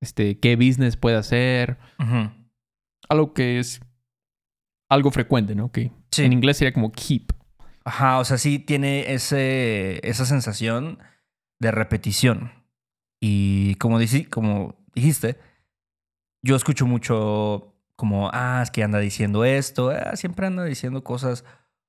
este 0.00 0.38
qué 0.38 0.54
business 0.54 0.96
puede 0.96 1.16
hacer, 1.16 1.78
algo 3.08 3.34
que 3.34 3.58
es 3.58 3.80
algo 4.88 5.10
frecuente, 5.10 5.56
¿no? 5.56 5.72
Que 5.72 5.90
Sí. 6.12 6.22
en 6.22 6.32
inglés 6.32 6.58
sería 6.58 6.72
como 6.72 6.92
keep. 6.92 7.32
Ajá, 7.84 8.20
o 8.20 8.24
sea, 8.24 8.38
sí 8.38 8.60
tiene 8.60 9.12
ese, 9.12 9.98
esa 10.08 10.26
sensación 10.26 11.00
de 11.58 11.72
repetición. 11.72 12.52
Y 13.20 13.74
como, 13.76 13.98
como 14.30 14.76
dijiste, 14.94 15.38
yo 16.44 16.54
escucho 16.54 16.86
mucho 16.86 17.74
como, 17.96 18.30
ah, 18.32 18.60
es 18.62 18.70
que 18.70 18.84
anda 18.84 19.00
diciendo 19.00 19.44
esto, 19.44 19.90
ah, 19.90 20.14
siempre 20.14 20.46
anda 20.46 20.62
diciendo 20.64 21.02
cosas. 21.02 21.44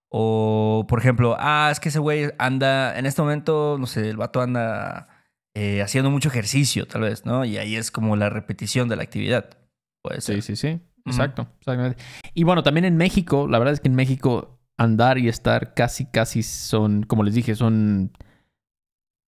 O, 0.09 0.85
por 0.87 0.99
ejemplo, 0.99 1.35
ah, 1.39 1.69
es 1.71 1.79
que 1.79 1.89
ese 1.89 1.99
güey 1.99 2.31
anda, 2.37 2.97
en 2.97 3.05
este 3.05 3.21
momento, 3.21 3.77
no 3.79 3.87
sé, 3.87 4.09
el 4.09 4.17
vato 4.17 4.41
anda 4.41 5.09
eh, 5.53 5.81
haciendo 5.81 6.09
mucho 6.11 6.29
ejercicio, 6.29 6.87
tal 6.87 7.01
vez, 7.01 7.25
¿no? 7.25 7.43
Y 7.43 7.57
ahí 7.57 7.75
es 7.75 7.91
como 7.91 8.15
la 8.15 8.29
repetición 8.29 8.87
de 8.87 8.95
la 8.95 9.03
actividad. 9.03 9.57
Puede 10.01 10.21
ser. 10.21 10.41
Sí, 10.41 10.55
sí, 10.55 10.55
sí. 10.55 10.79
Exacto. 11.05 11.47
exactamente. 11.59 12.03
Y 12.33 12.43
bueno, 12.43 12.63
también 12.63 12.85
en 12.85 12.97
México, 12.97 13.47
la 13.47 13.59
verdad 13.59 13.73
es 13.73 13.79
que 13.79 13.87
en 13.87 13.95
México 13.95 14.59
andar 14.77 15.17
y 15.17 15.27
estar 15.27 15.73
casi, 15.73 16.05
casi 16.05 16.43
son, 16.43 17.03
como 17.03 17.23
les 17.23 17.33
dije, 17.33 17.55
son 17.55 18.11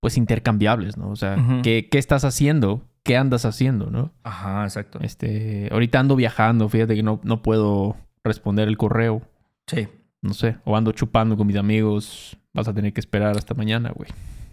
pues 0.02 0.18
intercambiables, 0.18 0.98
¿no? 0.98 1.10
O 1.10 1.16
sea. 1.16 1.36
¿qué, 1.64 1.90
qué 1.90 1.98
estás 1.98 2.24
haciendo? 2.24 2.86
¿Qué 3.04 3.18
andas 3.18 3.46
haciendo, 3.46 3.90
no? 3.90 4.14
Ajá, 4.24 4.64
exacto. 4.64 5.00
Este, 5.02 5.70
ahorita 5.72 6.00
ando 6.00 6.16
viajando, 6.16 6.70
fíjate 6.70 6.96
que 6.96 7.04
no, 7.04 7.20
no 7.24 7.42
puedo 7.42 7.98
responder 8.24 8.68
el 8.68 8.78
correo, 8.78 9.22
Sí. 9.68 9.88
No 10.22 10.34
sé, 10.34 10.58
o 10.66 10.76
ando 10.76 10.92
chupando 10.92 11.38
con 11.38 11.48
mis 11.48 11.56
amigos, 11.58 12.38
vas 12.54 12.68
a 12.68 12.74
tener 12.74 12.94
que 12.94 13.00
esperar 13.00 13.38
hasta 13.38 13.54
mañana, 13.54 13.92
güey. 13.94 14.10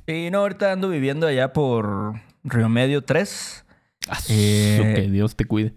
Y 0.06 0.30
no, 0.30 0.38
ahorita 0.38 0.72
ando 0.72 0.88
viviendo 0.88 1.26
allá 1.26 1.52
por 1.52 2.14
Río 2.44 2.68
Medio 2.68 3.02
3. 3.04 3.64
Ah, 4.08 4.18
Eh, 4.28 4.92
Que 4.94 5.02
Dios 5.10 5.34
te 5.36 5.44
cuide. 5.46 5.74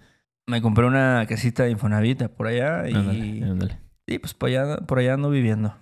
Me 0.48 0.62
compré 0.62 0.86
una 0.86 1.25
casita 1.27 1.63
de 1.63 1.72
Infonavit 1.72 2.27
por 2.29 2.48
allá 2.48 2.88
y, 2.89 2.93
Ándale, 2.93 3.43
ándale. 3.43 3.79
y 4.08 4.19
pues 4.19 4.34
por 4.34 4.50
allá, 4.50 4.77
por 4.77 5.00
allá 5.00 5.13
ando 5.15 5.29
viviendo. 5.29 5.75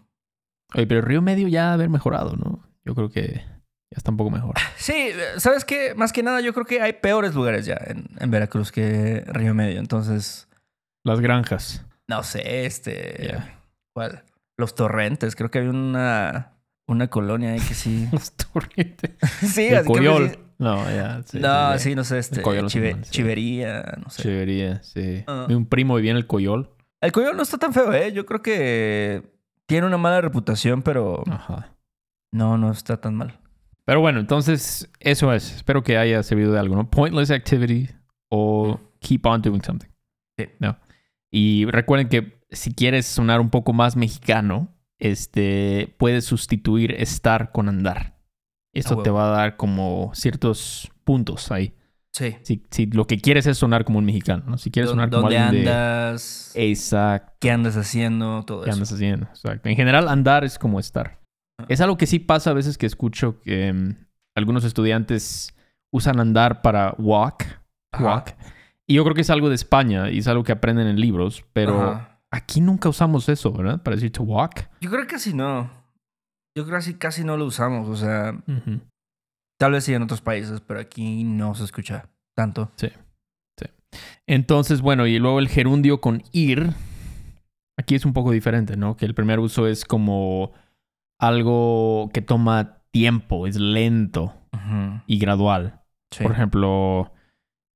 Oye, 0.73 0.87
pero 0.87 1.01
Río 1.01 1.21
Medio 1.21 1.47
ya 1.47 1.69
ha 1.69 1.73
haber 1.73 1.89
mejorado, 1.89 2.35
¿no? 2.35 2.63
Yo 2.85 2.93
creo 2.95 3.09
que 3.09 3.41
ya 3.89 3.95
está 3.97 4.11
un 4.11 4.17
poco 4.17 4.29
mejor. 4.31 4.55
Sí, 4.77 5.09
¿sabes 5.37 5.63
qué? 5.65 5.93
Más 5.95 6.11
que 6.13 6.23
nada 6.23 6.39
yo 6.41 6.53
creo 6.53 6.65
que 6.65 6.81
hay 6.81 6.93
peores 6.93 7.33
lugares 7.35 7.65
ya 7.65 7.77
en, 7.85 8.05
en 8.19 8.31
Veracruz 8.31 8.71
que 8.71 9.23
Río 9.27 9.53
Medio. 9.53 9.79
Entonces, 9.79 10.47
Las 11.03 11.19
granjas. 11.21 11.85
no 12.07 12.23
sé, 12.23 12.65
este... 12.65 13.37
¿Cuál? 13.97 14.23
Los 14.57 14.75
Torrentes. 14.75 15.35
Creo 15.35 15.49
que 15.49 15.57
había 15.57 15.71
una, 15.71 16.53
una 16.87 17.07
colonia 17.09 17.53
ahí 17.53 17.59
que 17.59 17.73
sí... 17.73 18.07
Los 18.11 18.31
torrentes. 18.33 19.15
sí, 19.41 19.65
El 19.69 19.77
así 19.77 19.87
que 19.87 19.93
coyol. 19.97 20.29
sí- 20.29 20.39
No, 20.59 20.83
ya. 20.91 21.23
sí, 21.25 21.39
no, 21.39 21.73
sí, 21.73 21.79
sí, 21.89 21.95
no 21.95 22.03
sé, 22.03 22.19
este... 22.19 22.43
Coyol 22.43 22.65
chive- 22.67 23.03
sí. 23.05 23.09
Chivería, 23.09 23.97
no 24.03 24.11
sé. 24.11 24.21
Chévería, 24.21 24.83
sí. 24.83 25.23
Ah. 25.25 25.47
Un 25.49 25.65
primo 25.65 25.95
vivía 25.95 26.11
en 26.11 26.17
el 26.17 26.27
Coyol. 26.27 26.69
El 27.01 27.11
Coyol 27.11 27.35
no 27.35 27.41
está 27.41 27.57
tan 27.57 27.73
feo, 27.73 27.91
¿eh? 27.91 28.11
Yo 28.13 28.27
creo 28.27 28.43
que 28.43 29.23
tiene 29.65 29.87
una 29.87 29.97
mala 29.97 30.21
reputación, 30.21 30.83
pero 30.83 31.23
Ajá. 31.27 31.75
no, 32.31 32.59
no 32.59 32.69
está 32.71 33.01
tan 33.01 33.15
mal. 33.15 33.39
Pero 33.83 33.99
bueno, 33.99 34.19
entonces 34.19 34.91
eso 34.99 35.33
es. 35.33 35.55
Espero 35.55 35.81
que 35.81 35.97
haya 35.97 36.21
servido 36.21 36.51
de 36.53 36.59
algo, 36.59 36.75
¿no? 36.75 36.87
Pointless 36.87 37.31
activity 37.31 37.89
o 38.29 38.79
keep 38.99 39.25
on 39.25 39.41
doing 39.41 39.63
something. 39.63 39.89
Sí. 40.37 40.45
¿No? 40.59 40.77
Y 41.31 41.65
recuerden 41.65 42.09
que 42.09 42.36
si 42.49 42.73
quieres 42.73 43.05
sonar 43.05 43.39
un 43.41 43.49
poco 43.49 43.73
más 43.73 43.95
mexicano, 43.95 44.73
este, 44.99 45.95
puedes 45.97 46.25
sustituir 46.25 46.91
estar 46.93 47.51
con 47.51 47.69
andar. 47.69 48.17
Esto 48.73 48.99
Ah, 48.99 49.03
te 49.03 49.09
va 49.09 49.27
a 49.27 49.37
dar 49.37 49.57
como 49.57 50.11
ciertos 50.13 50.91
puntos 51.03 51.51
ahí. 51.51 51.73
Sí. 52.13 52.35
Si, 52.41 52.65
si 52.71 52.85
lo 52.87 53.05
que 53.05 53.19
quieres 53.19 53.45
es 53.45 53.57
sonar 53.57 53.85
como 53.85 53.99
un 53.99 54.05
mexicano, 54.05 54.43
¿no? 54.47 54.57
Si 54.57 54.71
quieres 54.71 54.89
sonar 54.89 55.09
como 55.09 55.23
¿Dónde 55.23 55.37
alguien 55.37 55.65
de... 55.65 55.69
andas? 55.71 56.51
Exacto. 56.55 57.33
¿Qué 57.39 57.51
andas 57.51 57.77
haciendo? 57.77 58.43
Todo 58.43 58.63
¿Qué 58.63 58.69
eso. 58.71 58.77
andas 58.77 58.91
haciendo? 58.91 59.25
Exacto. 59.27 59.69
En 59.69 59.75
general, 59.75 60.07
andar 60.07 60.43
es 60.43 60.57
como 60.57 60.79
estar. 60.79 61.19
Ah. 61.59 61.65
Es 61.69 61.81
algo 61.81 61.97
que 61.97 62.07
sí 62.07 62.19
pasa 62.19 62.51
a 62.51 62.53
veces 62.53 62.77
que 62.77 62.85
escucho 62.87 63.39
que 63.41 63.71
mm, 63.71 63.95
algunos 64.35 64.63
estudiantes 64.63 65.55
usan 65.91 66.19
andar 66.19 66.61
para 66.61 66.95
walk. 66.97 67.43
Ajá. 67.93 68.03
Walk. 68.05 68.35
Y 68.87 68.95
yo 68.95 69.03
creo 69.03 69.13
que 69.15 69.21
es 69.21 69.29
algo 69.29 69.49
de 69.49 69.55
España 69.55 70.09
y 70.09 70.19
es 70.19 70.27
algo 70.27 70.43
que 70.43 70.51
aprenden 70.53 70.87
en 70.87 70.99
libros, 70.99 71.45
pero 71.53 71.81
Ajá. 71.81 72.16
Aquí 72.31 72.61
nunca 72.61 72.89
usamos 72.89 73.29
eso, 73.29 73.51
¿verdad? 73.51 73.81
Para 73.81 73.95
decir 73.95 74.11
to 74.11 74.23
walk. 74.23 74.69
Yo 74.81 74.89
creo 74.89 75.01
que 75.01 75.13
casi 75.13 75.33
no. 75.33 75.71
Yo 76.57 76.65
creo 76.65 76.79
que 76.79 76.97
casi, 76.97 77.23
no 77.23 77.37
lo 77.37 77.45
usamos. 77.45 77.87
O 77.87 77.95
sea, 77.95 78.33
tal 79.59 79.71
vez 79.71 79.83
sí 79.83 79.93
en 79.93 80.01
otros 80.01 80.21
países, 80.21 80.61
pero 80.61 80.79
aquí 80.79 81.23
no 81.23 81.53
se 81.55 81.63
escucha 81.63 82.09
tanto. 82.35 82.71
Entonces, 84.25 84.81
bueno, 84.81 85.07
y 85.07 85.19
luego 85.19 85.39
el 85.39 85.47
gerundio 85.49 86.01
con 86.01 86.23
ir. 86.31 86.73
Aquí 87.79 87.93
es 87.93 88.05
un 88.05 88.13
poco 88.13 88.31
diferente, 88.31 88.75
¿no? 88.75 88.97
Que 88.97 89.05
el 89.05 89.13
primer 89.13 89.39
uso 89.39 89.67
es 89.67 89.85
como 89.85 90.51
algo 91.19 92.09
que 92.11 92.21
toma 92.21 92.81
tiempo, 92.91 93.45
es 93.45 93.57
lento 93.57 94.33
y 95.05 95.19
gradual. 95.19 95.83
Sí. 96.11 96.23
Por 96.23 96.31
ejemplo, 96.31 97.13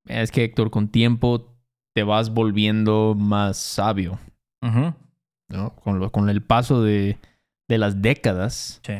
es 0.08 0.32
que 0.32 0.44
Héctor, 0.44 0.72
con 0.72 0.90
tiempo 0.90 1.56
te 1.94 2.04
vas 2.04 2.34
volviendo 2.34 3.14
más 3.16 3.58
sabio, 3.58 4.18
Ujú. 4.62 4.94
¿no? 5.50 5.76
Con, 5.76 6.00
lo- 6.00 6.12
con 6.12 6.30
el 6.30 6.42
paso 6.42 6.82
de, 6.84 7.18
de 7.68 7.78
las 7.78 8.02
décadas, 8.02 8.80
Sí. 8.86 8.94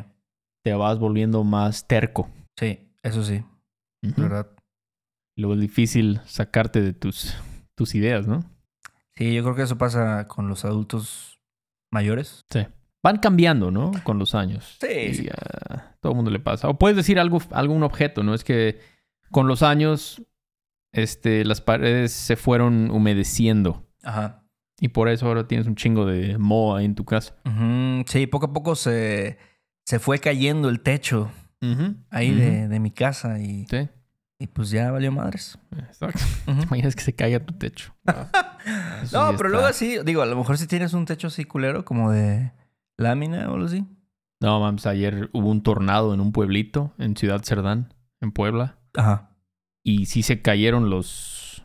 te 0.64 0.74
vas 0.74 1.00
volviendo 1.00 1.44
más 1.44 1.88
terco. 1.88 2.30
Sí, 2.58 2.80
eso 3.04 3.24
sí, 3.24 3.44
Ujú. 4.04 4.22
¿verdad? 4.22 4.48
Luego 5.38 5.54
es 5.56 5.62
difícil 5.62 6.20
sacarte 6.26 6.82
de 6.82 6.94
tus, 6.94 7.36
tus 7.76 7.96
ideas, 7.96 8.28
¿no? 8.28 8.44
Sí, 9.16 9.34
yo 9.34 9.44
creo 9.44 9.56
que 9.56 9.62
eso 9.64 9.78
pasa 9.78 10.28
con 10.28 10.48
los 10.50 10.66
adultos 10.66 11.40
mayores. 11.92 12.46
Sí. 12.50 12.66
Van 13.04 13.18
cambiando, 13.18 13.72
¿no? 13.72 13.92
Con 14.04 14.20
los 14.20 14.36
años. 14.36 14.78
Sí, 14.80 14.88
Y 14.88 15.14
sí. 15.16 15.30
a 15.30 15.96
todo 16.02 16.12
el 16.12 16.16
mundo 16.18 16.32
le 16.32 16.40
pasa. 16.40 16.68
O 16.70 16.78
puedes 16.78 16.96
decir 16.98 17.20
algo, 17.20 17.40
algún 17.52 17.82
objeto, 17.84 18.24
¿no? 18.24 18.34
Es 18.34 18.44
que 18.44 18.80
con 19.32 19.48
los 19.48 19.64
años, 19.64 20.22
este, 20.94 21.46
las 21.46 21.62
paredes 21.62 22.12
se 22.12 22.36
fueron 22.36 22.92
humedeciendo. 22.92 23.88
Ajá. 24.04 24.41
Y 24.82 24.88
por 24.90 25.08
eso 25.08 25.28
ahora 25.28 25.48
tienes 25.48 25.68
un 25.68 25.76
chingo 25.76 26.06
de 26.06 26.38
moho 26.40 26.76
ahí 26.76 26.86
en 26.86 26.96
tu 26.96 27.06
casa. 27.06 27.36
Sí, 28.08 28.26
poco 28.28 28.48
a 28.48 28.54
poco 28.54 28.76
se, 28.76 29.38
se 29.86 30.00
fue 30.00 30.20
cayendo 30.20 30.68
el 30.70 30.82
techo 30.82 31.32
ahí 32.10 32.34
de, 32.34 32.68
de 32.68 32.80
mi 32.80 32.90
casa 32.92 33.40
y, 33.40 33.68
Sí, 33.68 33.88
y 34.40 34.48
pues 34.48 34.72
ya 34.72 34.90
valió 34.92 35.12
madres. 35.12 35.60
exacto. 35.78 36.20
Ujú. 36.48 36.62
Imaginas 36.64 36.96
que 36.96 37.04
se 37.04 37.14
caiga 37.14 37.40
tu 37.46 37.54
techo. 37.54 37.94
Eso 39.04 39.32
No, 39.32 39.38
pero 39.38 39.50
luego 39.50 39.72
sí, 39.72 39.98
digo, 40.04 40.24
a 40.24 40.26
lo 40.26 40.36
mejor 40.36 40.58
si 40.58 40.66
tienes 40.66 40.94
un 40.94 41.06
techo 41.06 41.28
así 41.28 41.44
culero, 41.46 41.86
como 41.86 42.12
de 42.12 42.52
lámina 42.98 43.50
o 43.50 43.54
algo 43.54 43.68
así. 43.68 43.86
No, 44.40 44.60
mames, 44.60 44.88
ayer 44.88 45.30
hubo 45.34 45.50
un 45.52 45.62
tornado 45.62 46.16
en 46.16 46.20
un 46.22 46.32
pueblito, 46.32 46.92
en 46.98 47.16
Ciudad 47.16 47.44
Cerdán, 47.44 47.94
en 48.20 48.32
Puebla. 48.32 48.80
Ajá. 48.96 49.30
Y 49.84 50.08
sí 50.08 50.24
se 50.24 50.42
cayeron 50.42 50.90
los, 50.90 51.64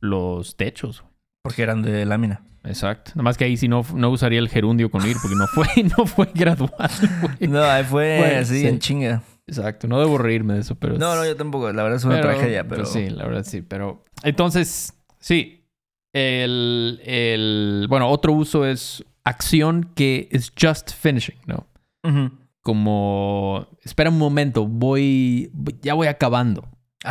los 0.00 0.56
techos. 0.56 1.04
Porque 1.42 1.62
eran 1.62 1.82
de 1.82 2.04
lámina. 2.04 2.42
Exacto. 2.66 3.12
Nada 3.14 3.22
más 3.22 3.36
que 3.36 3.44
ahí 3.44 3.56
sí 3.56 3.68
no, 3.68 3.84
no 3.94 4.10
usaría 4.10 4.38
el 4.38 4.48
gerundio 4.48 4.90
con 4.90 5.06
ir 5.06 5.16
porque 5.20 5.36
no 5.36 5.46
fue, 5.46 5.66
no 5.96 6.06
fue 6.06 6.28
gradual, 6.34 6.90
güey. 7.22 7.48
No, 7.48 7.62
ahí 7.62 7.84
fue 7.84 8.36
así 8.36 8.60
sí. 8.60 8.66
en 8.66 8.78
chinga. 8.78 9.22
Exacto, 9.46 9.86
no 9.86 10.00
debo 10.00 10.18
reírme 10.18 10.54
de 10.54 10.60
eso, 10.60 10.74
pero... 10.74 10.98
No, 10.98 11.14
no, 11.14 11.24
yo 11.24 11.36
tampoco. 11.36 11.72
La 11.72 11.82
verdad 11.84 11.98
es 11.98 12.04
una 12.04 12.16
pero- 12.16 12.30
tragedia, 12.30 12.64
pero... 12.66 12.82
pues 12.82 12.92
sí, 12.92 13.10
la 13.10 13.24
verdad 13.24 13.44
sí, 13.44 13.62
pero... 13.62 14.02
Entonces, 14.24 14.92
sí. 15.20 15.64
El, 16.12 17.00
el... 17.04 17.86
Bueno, 17.88 18.08
otro 18.10 18.32
uso 18.32 18.66
es 18.66 19.04
acción 19.22 19.92
que 19.94 20.28
es 20.32 20.52
just 20.60 20.92
finishing, 20.92 21.38
¿no? 21.46 21.66
Como... 22.60 23.68
Espera 23.84 24.10
un 24.10 24.18
momento, 24.18 24.66
voy... 24.66 25.50
Ya 25.82 25.94
voy 25.94 26.08
acabando 26.08 26.68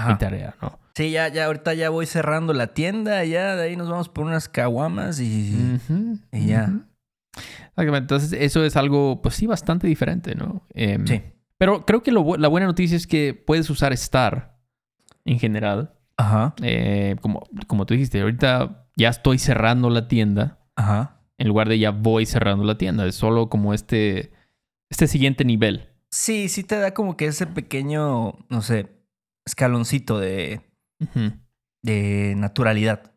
mi 0.08 0.18
tarea, 0.18 0.56
¿no? 0.62 0.78
Sí, 0.96 1.12
ya, 1.12 1.28
ya, 1.28 1.46
ahorita 1.46 1.74
ya 1.74 1.90
voy 1.90 2.06
cerrando 2.06 2.54
la 2.54 2.68
tienda, 2.74 3.24
ya 3.26 3.56
de 3.56 3.64
ahí 3.64 3.76
nos 3.76 3.90
vamos 3.90 4.08
por 4.10 4.26
unas 4.26 4.48
caguamas 4.48 5.20
y... 5.20 5.54
Ya. 6.32 6.72
Exactamente. 7.36 7.98
Entonces, 7.98 8.32
eso 8.34 8.64
es 8.64 8.78
algo, 8.78 9.22
pues 9.22 9.36
sí, 9.36 9.46
bastante 9.46 9.88
diferente, 9.88 10.36
¿no? 10.36 10.66
Em, 10.74 11.06
Sí. 11.06 11.22
Pero 11.58 11.86
creo 11.86 12.04
que 12.04 12.12
lo 12.12 12.36
la 12.38 12.48
buena 12.50 12.68
noticia 12.68 12.98
es 12.98 13.08
que 13.08 13.34
puedes 13.34 13.70
usar 13.70 13.94
estar 13.94 14.58
en 15.24 15.40
general. 15.40 15.94
Ajá, 16.18 16.54
Eh, 16.62 17.16
como, 17.22 17.48
como 17.68 17.86
tú 17.86 17.94
dijiste, 17.94 18.22
ahorita 18.22 18.88
ya 18.96 19.10
estoy 19.10 19.38
cerrando 19.38 19.90
la 19.90 20.08
tienda 20.08 20.60
ajá. 20.78 21.22
en 21.38 21.48
lugar 21.50 21.68
de 21.68 21.78
ya 21.80 21.92
voy 21.92 22.26
cerrando 22.26 22.64
la 22.64 22.78
tienda. 22.78 23.06
Es 23.06 23.16
solo 23.16 23.50
como 23.50 23.74
este, 23.74 24.32
este 24.90 25.08
siguiente 25.08 25.44
nivel. 25.44 25.90
Sí, 26.12 26.48
sí 26.48 26.64
te 26.64 26.78
da 26.80 26.94
como 26.94 27.18
que 27.18 27.26
ese 27.28 27.48
pequeño, 27.48 28.34
no 28.50 28.62
sé, 28.62 28.88
escaloncito 29.46 30.20
de, 30.20 30.62
De 31.84 32.34
naturalidad, 32.38 33.12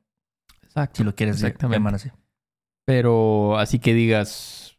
Exacto. 0.63 0.99
si 0.99 1.05
lo 1.05 1.15
quieres 1.15 1.41
llamar 1.61 1.95
así. 1.95 2.11
Pero 2.87 3.59
así 3.59 3.79
que 3.79 3.95
digas, 3.95 4.79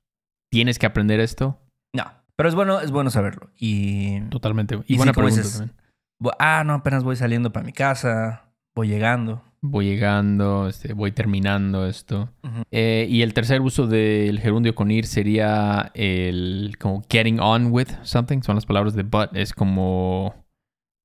tienes 0.51 0.79
que 0.79 0.86
aprender 0.86 1.20
esto. 1.20 1.60
No, 1.96 2.06
pero 2.36 2.50
es 2.50 2.56
bueno, 2.56 2.79
es 2.82 2.91
bueno 2.91 3.10
saberlo. 3.10 3.51
Y... 3.58 4.22
Totalmente. 4.29 4.75
Y, 4.88 4.94
Y 4.94 4.98
buena 4.98 5.13
como 5.13 5.25
pregunta 5.27 5.44
dices, 5.44 5.58
también. 5.60 5.77
bu- 6.22 6.36
Ah, 6.39 6.63
no, 6.65 6.74
apenas 6.74 7.03
voy 7.03 7.15
saliendo 7.15 7.51
para 7.51 7.65
mi 7.65 7.74
casa, 7.74 8.51
voy 8.75 8.88
llegando. 8.88 9.44
Voy 9.62 9.86
llegando, 9.88 10.70
este, 10.70 10.94
voy 10.94 11.12
terminando 11.12 11.86
esto. 11.86 12.32
Eh, 12.72 13.08
y 13.10 13.24
el 13.24 13.34
tercer 13.34 13.60
uso 13.62 13.88
del 13.88 14.39
gerundio 14.39 14.74
con 14.74 14.89
ir 14.89 15.06
sería 15.06 15.91
el 15.96 16.77
como 16.79 17.03
getting 17.10 17.39
on 17.41 17.72
with 17.72 17.89
something. 18.03 18.41
Son 18.41 18.56
las 18.56 18.65
palabras 18.65 18.94
de 18.94 19.03
but. 19.03 19.36
Es 19.36 19.51
como, 19.53 20.34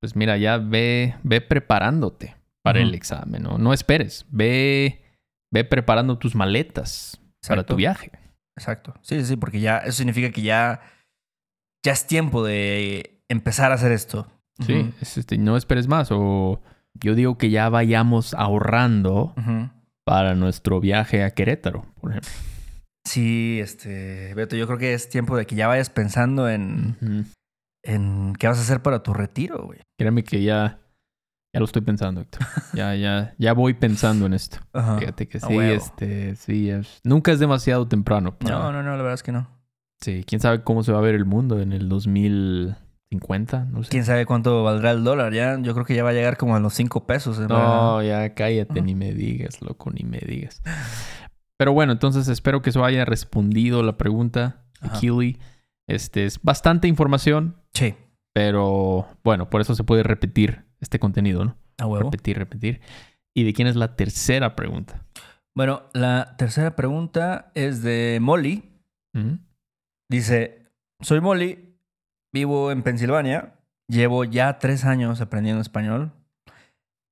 pues 0.05 0.17
mira, 0.17 0.37
ya 0.37 0.59
ve, 0.59 1.15
ve 1.23 1.41
preparándote 1.41 2.37
para 2.63 2.79
el 2.79 2.95
examen. 2.95 3.43
¿no? 3.43 3.57
no 3.57 3.73
esperes. 3.73 4.27
Ve, 4.29 5.03
ve 5.51 5.65
preparando 5.65 6.19
tus 6.19 6.35
maletas 6.35 7.19
para 7.49 7.65
tu 7.65 7.75
viaje. 7.75 8.13
Exacto. 8.55 8.93
Sí, 9.01 9.25
sí, 9.25 9.37
porque 9.37 9.61
ya 9.61 9.79
eso 9.79 9.93
significa 9.93 10.31
que 10.31 10.43
ya, 10.43 10.83
ya 11.83 11.93
es 11.93 12.07
tiempo 12.07 12.45
de 12.45 13.25
empezar 13.31 13.73
a 13.73 13.77
hacer 13.77 13.93
esto. 13.93 14.31
Sí, 14.67 14.93
es, 15.01 15.17
este, 15.17 15.39
no 15.39 15.57
esperes 15.57 15.89
más. 15.89 16.11
O 16.11 16.61
yo 16.93 17.15
digo 17.15 17.39
que 17.39 17.49
ya 17.49 17.71
vayamos 17.71 18.35
ahorrando 18.35 19.35
para 20.05 20.35
nuestro 20.35 20.81
viaje 20.81 21.25
a 21.25 21.31
Querétaro, 21.31 21.87
por 21.99 22.11
ejemplo. 22.11 22.31
Sí, 23.09 23.59
este, 23.59 24.35
Beto, 24.35 24.55
yo 24.55 24.67
creo 24.67 24.79
que 24.79 24.93
es 24.93 25.09
tiempo 25.09 25.35
de 25.35 25.47
que 25.47 25.55
ya 25.55 25.67
vayas 25.67 25.89
pensando 25.89 26.51
en. 26.51 27.25
En 27.85 28.35
qué 28.39 28.49
vas 28.49 28.59
a 28.59 28.63
hacer 28.63 28.83
para 28.83 29.03
tu 29.03 29.15
retiro, 29.15 29.65
güey. 29.67 29.81
Créeme 29.99 30.25
que 30.25 30.43
ya, 30.43 30.81
ya 31.53 31.61
lo 31.61 31.65
estoy 31.67 31.83
pensando, 31.83 32.21
Héctor. 32.23 32.41
Ya, 32.75 32.95
ya, 32.97 33.35
ya 33.39 33.53
voy 33.53 33.75
pensando 33.75 34.27
en 34.27 34.35
esto. 34.35 34.59
Ajá. 34.73 34.99
Fíjate 34.99 35.29
que 35.29 35.39
sí, 35.39 35.57
este, 35.59 36.35
sí, 36.37 36.71
es- 36.71 37.01
nunca 37.05 37.31
es 37.31 37.39
demasiado 37.39 37.87
temprano. 37.87 38.37
para- 38.37 38.55
No, 38.59 38.73
no, 38.73 38.83
no, 38.83 38.91
la 38.91 38.97
verdad 38.97 39.15
es 39.15 39.23
que 39.23 39.31
no. 39.33 39.49
Sí, 40.01 40.25
quién 40.27 40.41
sabe 40.41 40.63
cómo 40.65 40.83
se 40.83 40.93
va 40.93 40.99
a 40.99 41.03
ver 41.03 41.15
el 41.15 41.25
mundo 41.25 41.61
en 41.61 41.73
el 41.73 41.89
2050, 41.89 43.65
no 43.67 43.83
sé. 43.85 43.91
¿Quién 43.91 44.05
sabe 44.05 44.27
cuánto 44.27 44.63
valdrá 44.65 44.91
el 44.91 45.05
dólar? 45.05 45.33
Ya, 45.33 45.59
yo 45.61 45.73
creo 45.75 45.87
que 45.87 45.95
ya 45.95 46.03
va 46.05 46.11
a 46.11 46.15
llegar 46.15 46.37
como 46.37 46.57
a 46.57 46.61
los 46.61 46.75
cinco 46.75 47.07
pesos. 47.07 47.39
en 47.39 47.49
verdad. 47.49 47.65
No, 47.65 48.03
ya 48.03 48.35
cállate, 48.35 48.83
ni 48.83 48.95
me 48.95 49.13
digas, 49.15 49.63
loco, 49.63 49.91
ni 49.91 50.03
me 50.05 50.19
digas. 50.19 50.63
Pero 51.57 51.73
bueno, 51.73 51.93
entonces 51.93 52.29
espero 52.29 52.61
que 52.63 52.71
eso 52.71 52.85
haya 52.85 53.05
respondido 53.05 53.83
la 53.83 53.97
pregunta. 53.97 54.65
Keely. 55.01 55.39
Este 55.87 56.27
es 56.27 56.43
bastante 56.43 56.89
información, 56.89 57.57
Sí, 57.75 57.95
pero 58.33 59.07
bueno, 59.23 59.51
por 59.51 59.61
eso 59.61 59.75
se 59.75 59.85
puede 59.85 60.03
repetir 60.03 60.65
este 60.81 60.99
contenido, 60.99 61.45
¿no? 61.45 61.57
a 61.79 61.87
huevo. 61.87 62.11
Repetir, 62.11 62.39
repetir. 62.39 62.81
¿Y 63.35 63.45
de 63.45 63.53
quién 63.53 63.69
es 63.69 63.77
la 63.77 63.97
tercera 63.97 64.55
pregunta? 64.55 65.05
Bueno, 65.57 65.85
la 65.93 66.37
tercera 66.37 66.77
pregunta 66.77 67.51
es 67.55 67.83
de 67.83 68.19
Molly. 68.21 68.71
Dice, 70.11 70.67
soy 71.01 71.21
Molly, 71.21 71.79
vivo 72.33 72.73
en 72.73 72.83
Pensilvania, 72.83 73.55
llevo 73.89 74.25
ya 74.25 74.59
tres 74.59 74.85
años 74.85 75.21
aprendiendo 75.21 75.61
español. 75.61 76.13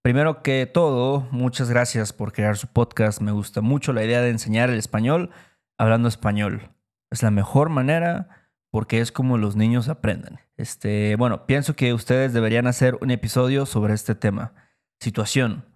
Primero 0.03 0.43
que 0.43 0.67
todo, 0.67 1.29
muchas 1.31 1.71
gracias 1.71 2.13
por 2.13 2.33
crear 2.33 2.57
su 2.57 2.67
podcast. 2.67 3.21
Me 3.21 3.31
gusta 3.31 3.61
mucho 3.61 3.93
la 3.93 4.03
idea 4.03 4.21
de 4.21 4.31
enseñar 4.31 4.69
el 4.69 4.79
español 4.79 5.31
hablando 5.79 6.09
español. 6.09 6.71
Es 7.13 7.23
la 7.23 7.31
mejor 7.31 7.69
manera 7.69 8.42
porque 8.73 9.01
es 9.01 9.13
como 9.13 9.37
los 9.37 9.55
niños 9.55 9.91
aprenden. 9.91 10.41
Este, 10.57 11.15
bueno, 11.17 11.45
pienso 11.45 11.77
que 11.77 11.93
ustedes 11.93 12.33
deberían 12.33 12.67
hacer 12.67 12.97
un 13.03 13.11
episodio 13.11 13.67
sobre 13.67 13.93
este 13.93 14.15
tema. 14.15 14.55
Situación. 14.99 15.67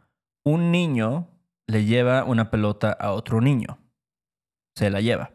Un 0.45 0.73
niño 0.73 1.29
le 1.67 1.85
lleva 1.85 2.25
una 2.25 2.51
pelota 2.51 2.93
a 2.93 3.13
otro 3.13 3.43
niño. 3.43 3.79
Se 4.75 4.89
la 4.89 5.03
lleva. 5.03 5.33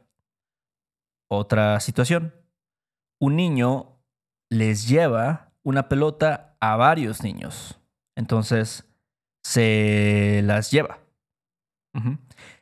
Otra 1.30 1.80
situación. 1.82 2.34
Un 3.20 3.36
niño 3.36 4.02
les 4.50 4.88
lleva 4.88 5.54
una 5.62 5.88
pelota 5.88 6.58
a 6.60 6.76
varios 6.78 7.22
niños. 7.22 7.80
Entonces, 8.16 8.92
se 9.44 10.42
las 10.46 10.72
lleva. 10.72 10.98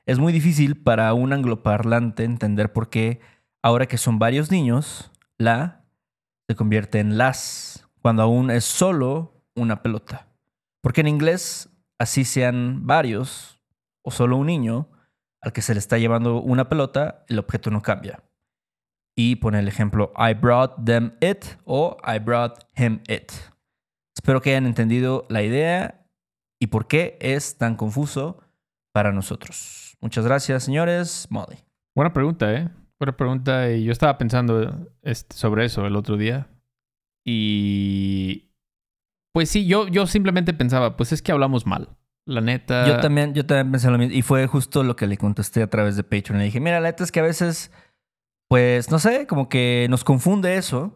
Es 0.05 0.19
muy 0.19 0.33
difícil 0.33 0.75
para 0.75 1.13
un 1.13 1.31
angloparlante 1.31 2.25
entender 2.25 2.73
por 2.73 2.89
qué, 2.89 3.21
ahora 3.61 3.87
que 3.87 3.97
son 3.97 4.19
varios 4.19 4.51
niños, 4.51 5.11
la 5.37 5.85
se 6.47 6.55
convierte 6.55 6.99
en 6.99 7.17
las, 7.17 7.87
cuando 8.01 8.23
aún 8.23 8.51
es 8.51 8.65
solo 8.65 9.43
una 9.55 9.81
pelota. 9.81 10.27
Porque 10.81 11.01
en 11.01 11.07
inglés, 11.07 11.69
así 11.99 12.25
sean 12.25 12.87
varios 12.87 13.61
o 14.01 14.11
solo 14.11 14.37
un 14.37 14.47
niño 14.47 14.89
al 15.41 15.53
que 15.53 15.61
se 15.61 15.73
le 15.73 15.79
está 15.79 15.97
llevando 15.97 16.41
una 16.41 16.69
pelota, 16.69 17.23
el 17.27 17.39
objeto 17.39 17.69
no 17.71 17.81
cambia 17.81 18.23
y 19.21 19.35
pone 19.35 19.59
el 19.59 19.67
ejemplo 19.67 20.13
I 20.17 20.33
brought 20.33 20.85
them 20.85 21.11
it 21.19 21.43
o 21.65 21.97
I 22.07 22.19
brought 22.19 22.63
him 22.77 23.01
it. 23.09 23.33
Espero 24.15 24.41
que 24.41 24.51
hayan 24.51 24.65
entendido 24.65 25.25
la 25.27 25.43
idea 25.43 26.05
y 26.57 26.67
por 26.67 26.87
qué 26.87 27.17
es 27.19 27.57
tan 27.57 27.75
confuso 27.75 28.39
para 28.93 29.11
nosotros. 29.11 29.97
Muchas 29.99 30.23
gracias, 30.23 30.63
señores. 30.63 31.27
Molly. 31.29 31.57
Buena 31.93 32.13
pregunta, 32.13 32.53
¿eh? 32.53 32.69
Buena 32.99 33.15
pregunta. 33.15 33.71
Y 33.71 33.83
yo 33.85 33.91
estaba 33.91 34.17
pensando 34.17 34.87
este, 35.01 35.35
sobre 35.35 35.65
eso 35.65 35.85
el 35.85 35.95
otro 35.95 36.17
día. 36.17 36.47
Y. 37.25 38.49
Pues 39.33 39.49
sí, 39.49 39.65
yo, 39.67 39.87
yo 39.87 40.07
simplemente 40.07 40.53
pensaba, 40.53 40.97
pues 40.97 41.11
es 41.11 41.21
que 41.21 41.31
hablamos 41.31 41.65
mal. 41.65 41.89
La 42.25 42.41
neta. 42.41 42.87
Yo 42.87 42.99
también, 42.99 43.33
yo 43.33 43.45
también 43.45 43.71
pensé 43.71 43.89
lo 43.89 43.97
mismo 43.97 44.13
y 44.15 44.21
fue 44.21 44.45
justo 44.47 44.83
lo 44.83 44.95
que 44.95 45.07
le 45.07 45.17
contesté 45.17 45.61
a 45.61 45.69
través 45.69 45.95
de 45.95 46.03
Patreon. 46.03 46.39
Le 46.39 46.45
dije, 46.45 46.59
mira, 46.59 46.79
la 46.79 46.89
neta 46.89 47.03
es 47.03 47.11
que 47.11 47.19
a 47.19 47.23
veces, 47.23 47.71
pues, 48.47 48.91
no 48.91 48.99
sé, 48.99 49.25
como 49.27 49.49
que 49.49 49.87
nos 49.89 50.03
confunde 50.03 50.55
eso 50.57 50.93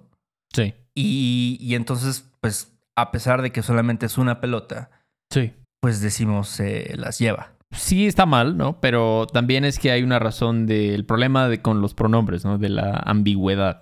Sí. 0.53 0.73
y, 0.93 1.57
y 1.59 1.75
entonces, 1.75 2.29
pues, 2.41 2.75
a 2.95 3.11
pesar 3.11 3.41
de 3.41 3.51
que 3.51 3.63
solamente 3.63 4.05
es 4.05 4.17
una 4.17 4.41
pelota, 4.41 4.91
Sí. 5.31 5.53
pues 5.79 6.01
decimos 6.01 6.49
se 6.49 6.95
las 6.97 7.17
lleva. 7.19 7.52
Sí 7.73 8.05
está 8.07 8.25
mal, 8.25 8.55
¿no? 8.57 8.79
Pero 8.79 9.27
también 9.27 9.65
es 9.65 9.79
que 9.79 9.91
hay 9.91 10.03
una 10.03 10.19
razón 10.19 10.65
del 10.67 11.05
problema 11.05 11.47
de, 11.49 11.61
con 11.61 11.81
los 11.81 11.93
pronombres, 11.93 12.45
¿no? 12.45 12.57
De 12.57 12.69
la 12.69 13.01
ambigüedad. 13.05 13.81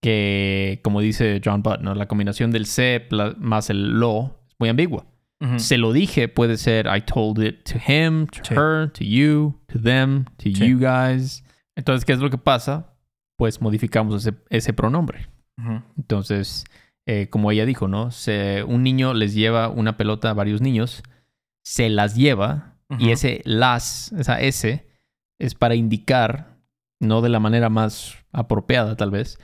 Que, 0.00 0.80
como 0.84 1.00
dice 1.00 1.40
John 1.44 1.62
Butt, 1.62 1.80
¿no? 1.80 1.94
La 1.94 2.06
combinación 2.06 2.50
del 2.52 2.66
se 2.66 3.06
más 3.38 3.68
el 3.70 3.98
lo 3.98 4.38
es 4.48 4.54
muy 4.58 4.68
ambigua. 4.68 5.06
Se 5.56 5.78
lo 5.78 5.92
dije 5.92 6.26
puede 6.26 6.56
ser 6.56 6.86
I 6.86 7.00
told 7.02 7.40
it 7.44 7.62
to 7.62 7.78
him, 7.78 8.26
to 8.26 8.40
Sí. 8.44 8.54
her, 8.54 8.90
to 8.90 9.04
you, 9.04 9.54
to 9.68 9.78
them, 9.80 10.24
to 10.36 10.44
Sí. 10.44 10.52
you 10.52 10.78
guys. 10.78 11.44
Entonces, 11.76 12.04
¿qué 12.04 12.12
es 12.12 12.18
lo 12.18 12.28
que 12.28 12.38
pasa? 12.38 12.94
Pues 13.36 13.60
modificamos 13.60 14.26
ese, 14.26 14.36
ese 14.50 14.72
pronombre. 14.72 15.28
Entonces, 15.96 16.64
eh, 17.06 17.28
como 17.30 17.50
ella 17.52 17.66
dijo, 17.66 17.86
¿no? 17.86 18.10
Se- 18.10 18.64
un 18.64 18.82
niño 18.82 19.14
les 19.14 19.32
lleva 19.34 19.68
una 19.68 19.96
pelota 19.96 20.30
a 20.30 20.34
varios 20.34 20.60
niños, 20.60 21.02
se 21.64 21.88
las 21.88 22.16
lleva 22.16 22.74
y 22.98 23.10
ese 23.10 23.42
las, 23.44 24.12
esa 24.12 24.40
S, 24.40 24.86
es 25.38 25.54
para 25.54 25.74
indicar, 25.74 26.56
no 27.00 27.20
de 27.20 27.28
la 27.28 27.40
manera 27.40 27.68
más 27.68 28.16
apropiada 28.32 28.96
tal 28.96 29.10
vez, 29.10 29.38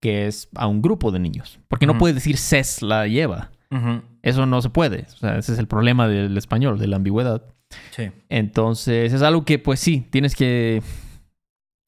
que 0.00 0.26
es 0.26 0.48
a 0.54 0.66
un 0.66 0.82
grupo 0.82 1.10
de 1.10 1.18
niños. 1.18 1.60
Porque 1.68 1.86
no 1.86 1.98
puede 1.98 2.14
decir 2.14 2.36
ses 2.36 2.82
la 2.82 3.06
lleva. 3.06 3.50
Eso 4.22 4.46
no 4.46 4.60
se 4.62 4.70
puede. 4.70 5.06
O 5.14 5.16
sea, 5.16 5.38
ese 5.38 5.52
es 5.52 5.58
el 5.58 5.66
problema 5.66 6.08
del 6.08 6.36
español, 6.36 6.78
de 6.78 6.88
la 6.88 6.96
ambigüedad. 6.96 7.44
Sí. 7.90 8.10
Entonces, 8.28 9.12
es 9.12 9.22
algo 9.22 9.44
que, 9.44 9.58
pues 9.58 9.80
sí, 9.80 10.06
tienes 10.10 10.34
que. 10.34 10.82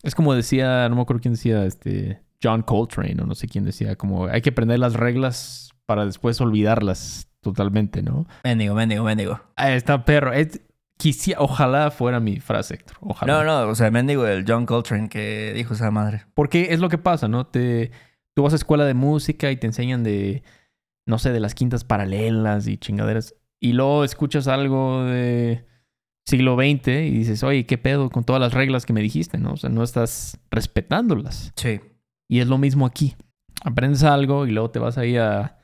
Es 0.03 0.15
como 0.15 0.35
decía, 0.35 0.89
no 0.89 0.97
me 0.97 1.03
acuerdo 1.03 1.23
quién 1.23 1.35
decía, 1.35 1.65
este. 1.65 2.23
John 2.43 2.63
Coltrane 2.63 3.23
o 3.23 3.27
no 3.27 3.35
sé 3.35 3.47
quién 3.47 3.65
decía, 3.65 3.97
como 3.97 4.27
hay 4.27 4.43
que 4.43 4.51
aprender 4.51 4.79
las 4.79 4.95
reglas 4.95 5.71
para 5.87 6.05
después 6.05 6.41
olvidarlas 6.41 7.29
totalmente, 7.41 8.03
¿no? 8.03 8.27
Mendigo, 8.45 8.75
mendigo, 8.75 9.05
mendigo. 9.05 9.41
Ahí 9.57 9.75
está 9.75 10.05
perro. 10.05 10.33
Es, 10.33 10.61
quisiera, 11.03 11.41
ojalá 11.41 11.91
fuera 11.91 12.21
mi 12.21 12.39
frase, 12.39 12.75
Héctor. 12.75 12.97
Ojalá. 13.01 13.33
No, 13.33 13.45
no, 13.45 13.69
o 13.69 13.75
sea, 13.75 13.91
mendigo 13.91 14.25
el 14.25 14.45
John 14.47 14.67
Coltrane 14.67 15.09
que 15.09 15.53
dijo 15.53 15.75
esa 15.75 15.91
madre. 15.91 16.27
Porque 16.33 16.69
es 16.71 16.79
lo 16.79 16.89
que 16.89 16.97
pasa, 16.97 17.27
¿no? 17.27 17.45
Te, 17.45 17.91
tú 18.37 18.45
vas 18.45 18.53
a 18.53 18.57
escuela 18.57 18.85
de 18.85 18.95
música 18.95 19.51
y 19.51 19.57
te 19.57 19.67
enseñan 19.67 20.05
de, 20.05 20.45
no 21.05 21.19
sé, 21.19 21.33
de 21.33 21.41
las 21.41 21.57
quintas 21.57 21.83
paralelas 21.83 22.69
y 22.69 22.77
chingaderas. 22.77 23.35
Y 23.61 23.73
luego 23.73 24.05
escuchas 24.05 24.47
algo 24.47 25.03
de 25.03 25.67
siglo 26.25 26.55
XX 26.55 26.87
y 26.87 27.11
dices, 27.11 27.43
oye, 27.43 27.67
¿qué 27.67 27.79
pedo 27.79 28.09
con 28.09 28.23
todas 28.23 28.41
las 28.41 28.55
reglas 28.55 28.87
que 28.87 28.93
me 28.93 29.03
dijiste, 29.03 29.39
no? 29.39 29.55
O 29.55 29.57
sea, 29.57 29.71
no 29.71 29.83
estás 29.83 30.39
respetándolas. 30.53 31.53
Sí. 31.57 31.81
Y 32.29 32.39
es 32.39 32.47
lo 32.47 32.59
mismo 32.59 32.87
aquí. 32.87 33.17
Aprendes 33.65 34.05
algo 34.05 34.47
y 34.47 34.53
luego 34.53 34.71
te 34.71 34.79
vas 34.79 34.99
ahí 34.99 35.17
a, 35.17 35.59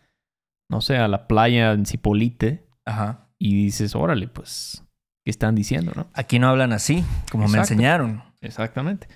no 0.69 0.81
sé, 0.81 0.97
a 0.97 1.07
la 1.07 1.29
playa 1.29 1.71
en 1.71 1.87
Cipolite 1.87 2.67
Ajá. 2.85 3.29
y 3.39 3.55
dices, 3.55 3.95
órale, 3.95 4.27
pues, 4.27 4.85
¿qué 5.29 5.31
están 5.31 5.55
diciendo, 5.55 5.93
no? 5.95 6.07
Aquí 6.15 6.39
no 6.39 6.49
hablan 6.49 6.73
así, 6.73 7.05
como 7.31 7.49
me 7.49 7.59
enseñaron. 7.59 8.23
Exactamente. 8.41 9.09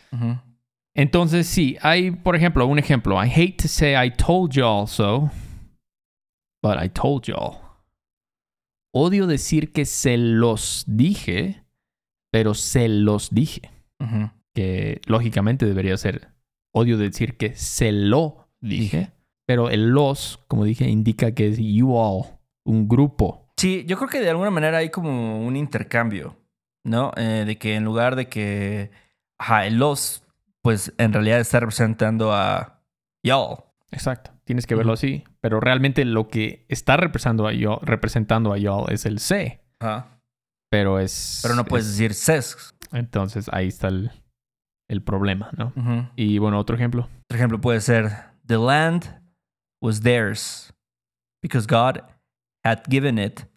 Entonces, 0.93 1.47
sí, 1.47 1.79
hay, 1.81 2.11
por 2.11 2.37
ejemplo, 2.37 2.67
un 2.67 2.79
ejemplo. 2.79 3.15
I 3.15 3.31
hate 3.35 3.57
to 3.63 3.67
say 3.67 3.95
I 3.95 4.11
told 4.11 4.53
y'all 4.53 4.87
so, 4.87 5.31
but 6.63 6.77
I 6.79 6.91
told 6.91 7.23
y'all. 7.25 7.61
Odio 8.93 9.27
decir 9.27 9.73
que 9.73 9.87
se 9.87 10.19
los 10.19 10.85
dije, 10.87 11.65
pero 12.31 12.53
se 12.53 12.91
los 12.91 13.31
dije. 13.31 13.71
Que 14.53 15.01
lógicamente 15.07 15.65
debería 15.65 15.97
ser 15.97 16.29
odio 16.75 16.99
decir 16.99 17.39
que 17.39 17.55
se 17.55 17.91
lo 17.91 18.51
dije, 18.61 18.99
Dije. 18.99 19.13
pero 19.47 19.71
el 19.71 19.89
los, 19.89 20.41
como 20.47 20.65
dije, 20.67 20.91
indica 20.91 21.33
que 21.33 21.49
es 21.49 21.57
you 21.57 21.97
all, 21.97 22.27
un 22.67 22.87
grupo. 22.87 23.42
Sí, 23.63 23.85
yo 23.87 23.97
creo 23.97 24.09
que 24.09 24.21
de 24.21 24.29
alguna 24.29 24.51
manera 24.51 24.79
hay 24.79 24.91
como 24.91 25.39
un 25.47 25.55
intercambio, 25.55 26.37
¿no? 26.85 27.13
Eh, 27.17 27.45
de 27.47 27.59
que 27.59 27.77
en 27.77 27.85
lugar 27.85 28.17
de 28.17 28.29
que, 28.29 28.91
ajá, 29.39 29.67
el 29.69 29.77
los, 29.77 30.25
pues 30.63 30.93
en 30.99 31.13
realidad 31.13 31.39
está 31.39 31.61
representando 31.61 32.33
a 32.35 32.83
y'all. 33.23 33.59
Exacto. 33.93 34.33
Tienes 34.43 34.67
que 34.67 34.75
verlo 34.75 34.95
así. 34.95 35.23
Pero 35.41 35.61
realmente 35.61 36.05
lo 36.05 36.27
que 36.27 36.67
está 36.69 36.97
representando 36.97 37.47
a 37.47 37.53
y'all, 37.53 37.79
representando 37.83 38.53
a 38.53 38.59
y'all 38.59 38.91
es 38.91 39.07
el 39.07 39.21
se. 39.21 39.63
Ajá. 39.79 40.09
Pero 40.69 40.99
es. 40.99 41.39
Pero 41.45 41.55
no 41.55 41.65
puedes 41.65 41.87
es- 41.87 41.93
decir 41.93 42.15
ses. 42.15 42.75
entonces 42.91 43.49
ahí 43.53 43.69
está 43.69 43.87
el, 43.87 44.11
el 44.89 45.05
problema, 45.05 45.53
¿no? 45.57 45.73
Y 46.17 46.39
bueno, 46.39 46.59
otro 46.59 46.75
ejemplo. 46.75 47.09
Otro 47.27 47.37
ejemplo 47.37 47.61
puede 47.61 47.81
ser, 47.81 48.11
the 48.45 48.59
land 48.59 49.23
was 49.81 50.01
theirs 50.01 50.75
because 51.41 51.69
God 51.69 52.01
had 52.65 52.81
given 52.91 53.21
it 53.21 53.52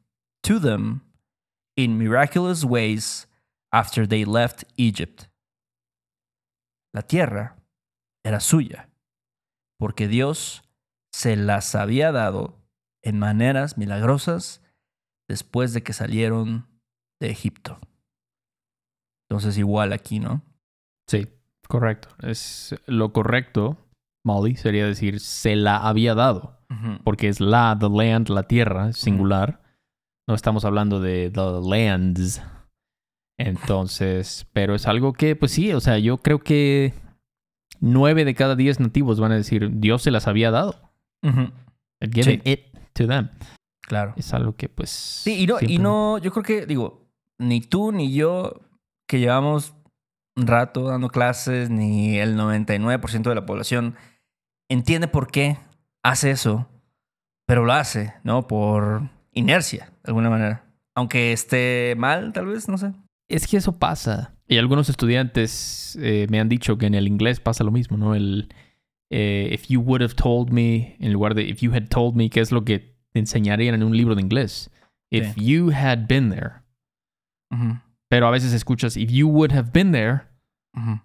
to 0.46 0.60
them 0.60 1.02
in 1.76 1.98
miraculous 1.98 2.64
ways 2.64 3.28
after 3.72 4.08
they 4.08 4.26
left 4.26 4.64
Egypt. 4.78 5.28
La 6.94 7.02
tierra 7.02 7.58
era 8.24 8.40
suya 8.40 8.90
porque 9.80 10.08
Dios 10.08 10.64
se 11.14 11.36
las 11.36 11.76
había 11.76 12.12
dado 12.12 12.56
en 13.04 13.20
maneras 13.20 13.78
milagrosas 13.78 14.62
después 15.28 15.74
de 15.74 15.84
que 15.84 15.94
salieron 15.94 16.68
de 17.20 17.30
Egipto. 17.30 17.80
Entonces 19.30 19.58
igual 19.58 19.94
aquí, 19.94 20.20
¿no? 20.20 20.44
Sí, 21.08 21.28
correcto. 21.68 22.10
Es 22.20 22.76
lo 22.86 23.12
correcto, 23.14 23.78
Molly, 24.24 24.56
sería 24.56 24.86
decir 24.86 25.20
se 25.20 25.56
la 25.56 25.78
había 25.78 26.16
dado. 26.16 26.54
Porque 27.04 27.30
es 27.30 27.40
la, 27.40 27.78
the 27.80 27.90
land, 27.90 28.30
la 28.30 28.44
tierra, 28.44 28.92
singular. 28.92 29.62
No 30.28 30.34
estamos 30.36 30.66
hablando 30.66 31.00
de 31.00 31.32
the 31.32 31.70
lands. 31.70 32.42
Entonces, 33.38 34.48
pero 34.54 34.76
es 34.76 34.88
algo 34.88 35.14
que, 35.14 35.36
pues 35.36 35.52
sí, 35.52 35.74
o 35.74 35.82
sea, 35.82 36.00
yo 36.00 36.18
creo 36.18 36.40
que 36.40 36.94
nueve 37.80 38.26
de 38.26 38.34
cada 38.34 38.56
diez 38.56 38.80
nativos 38.80 39.20
van 39.20 39.34
a 39.34 39.36
decir 39.36 39.70
Dios 39.80 40.02
se 40.02 40.12
las 40.12 40.28
había 40.28 40.52
dado. 40.52 40.80
Sí. 41.22 42.42
it 42.44 42.62
to 42.94 43.08
them. 43.08 43.30
Claro. 43.82 44.14
Es 44.16 44.34
algo 44.34 44.56
que, 44.56 44.70
pues. 44.70 44.90
Sí, 44.90 45.44
y 45.44 45.48
no, 45.48 45.58
y 45.62 45.78
no, 45.78 46.18
yo 46.18 46.32
creo 46.32 46.44
que, 46.44 46.66
digo, 46.66 47.06
ni 47.38 47.62
tú 47.62 47.92
ni 47.92 48.14
yo, 48.14 48.62
que 49.08 49.20
llevamos 49.20 49.74
un 50.36 50.48
rato 50.48 50.84
dando 50.84 51.10
clases, 51.10 51.70
ni 51.70 52.18
el 52.18 52.38
99% 52.38 53.24
de 53.24 53.36
la 53.36 53.46
población 53.46 53.96
entiende 54.70 55.08
por 55.08 55.28
qué 55.28 55.58
hace 56.04 56.32
eso, 56.32 56.68
pero 57.46 57.66
lo 57.66 57.74
hace, 57.74 58.14
¿no? 58.24 58.48
Por 58.48 59.10
inercia, 59.36 59.86
de 60.04 60.10
alguna 60.10 60.30
manera. 60.32 60.63
Aunque 60.95 61.32
esté 61.34 61.93
mal, 61.98 62.34
tal 62.34 62.48
vez, 62.48 62.67
no 62.67 62.78
sé. 62.78 62.93
Es 63.30 63.48
que 63.48 63.58
eso 63.58 63.78
pasa. 63.78 64.34
Y 64.48 64.58
algunos 64.58 64.89
estudiantes 64.89 65.98
eh, 66.02 66.28
me 66.30 66.39
han 66.39 66.50
dicho 66.50 66.78
que 66.78 66.86
en 66.88 66.93
el 66.95 67.08
inglés 67.08 67.39
pasa 67.39 67.63
lo 67.63 67.71
mismo, 67.71 67.98
¿no? 67.98 68.15
El 68.15 68.50
eh, 69.12 69.50
if 69.52 69.67
you 69.67 69.82
would 69.82 70.02
have 70.02 70.15
told 70.15 70.52
me, 70.52 70.95
en 71.00 71.13
lugar 71.13 71.36
de 71.36 71.43
if 71.43 71.60
you 71.62 71.71
had 71.74 71.88
told 71.89 72.15
me, 72.15 72.30
que 72.30 72.39
es 72.41 72.52
lo 72.52 72.63
que 72.65 72.95
te 73.12 73.19
enseñarían 73.19 73.76
en 73.76 73.84
un 73.84 73.95
libro 73.95 74.15
de 74.15 74.21
inglés. 74.21 74.71
If 75.12 75.34
Sí. 75.36 75.45
you 75.45 75.71
had 75.71 76.08
been 76.08 76.30
there. 76.32 76.63
Pero 78.10 78.28
a 78.28 78.32
veces 78.32 78.54
escuchas 78.54 78.98
if 78.98 79.10
you 79.12 79.28
would 79.28 79.52
have 79.54 79.71
been 79.71 79.91
there, 79.91 80.21
ujú. 80.76 81.00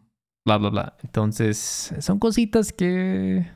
bla, 0.45 0.57
bla, 0.59 0.71
bla. 0.71 0.97
Entonces, 1.03 1.95
son 2.01 2.19
cositas 2.19 2.73
que. 2.73 3.47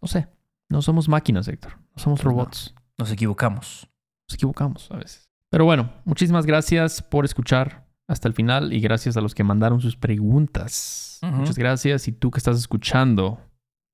No 0.00 0.08
sé. 0.08 0.26
No 0.70 0.82
somos 0.82 1.08
máquinas, 1.08 1.48
Héctor. 1.48 1.72
No 1.96 2.02
somos 2.02 2.20
Pues 2.20 2.24
no. 2.24 2.30
robots. 2.40 2.74
Nos 2.98 3.12
equivocamos. 3.12 3.88
Nos 4.28 4.34
equivocamos 4.34 4.90
a 4.90 4.96
veces. 4.96 5.28
Pero 5.50 5.64
bueno, 5.64 5.90
muchísimas 6.04 6.44
gracias 6.44 7.00
por 7.00 7.24
escuchar 7.24 7.86
hasta 8.08 8.28
el 8.28 8.34
final 8.34 8.72
y 8.72 8.80
gracias 8.80 9.16
a 9.16 9.20
los 9.20 9.34
que 9.34 9.44
mandaron 9.44 9.80
sus 9.80 9.96
preguntas. 9.96 11.20
Muchas 11.22 11.56
gracias. 11.56 12.08
Y 12.08 12.12
tú 12.12 12.30
que 12.30 12.38
estás 12.38 12.58
escuchando, 12.58 13.40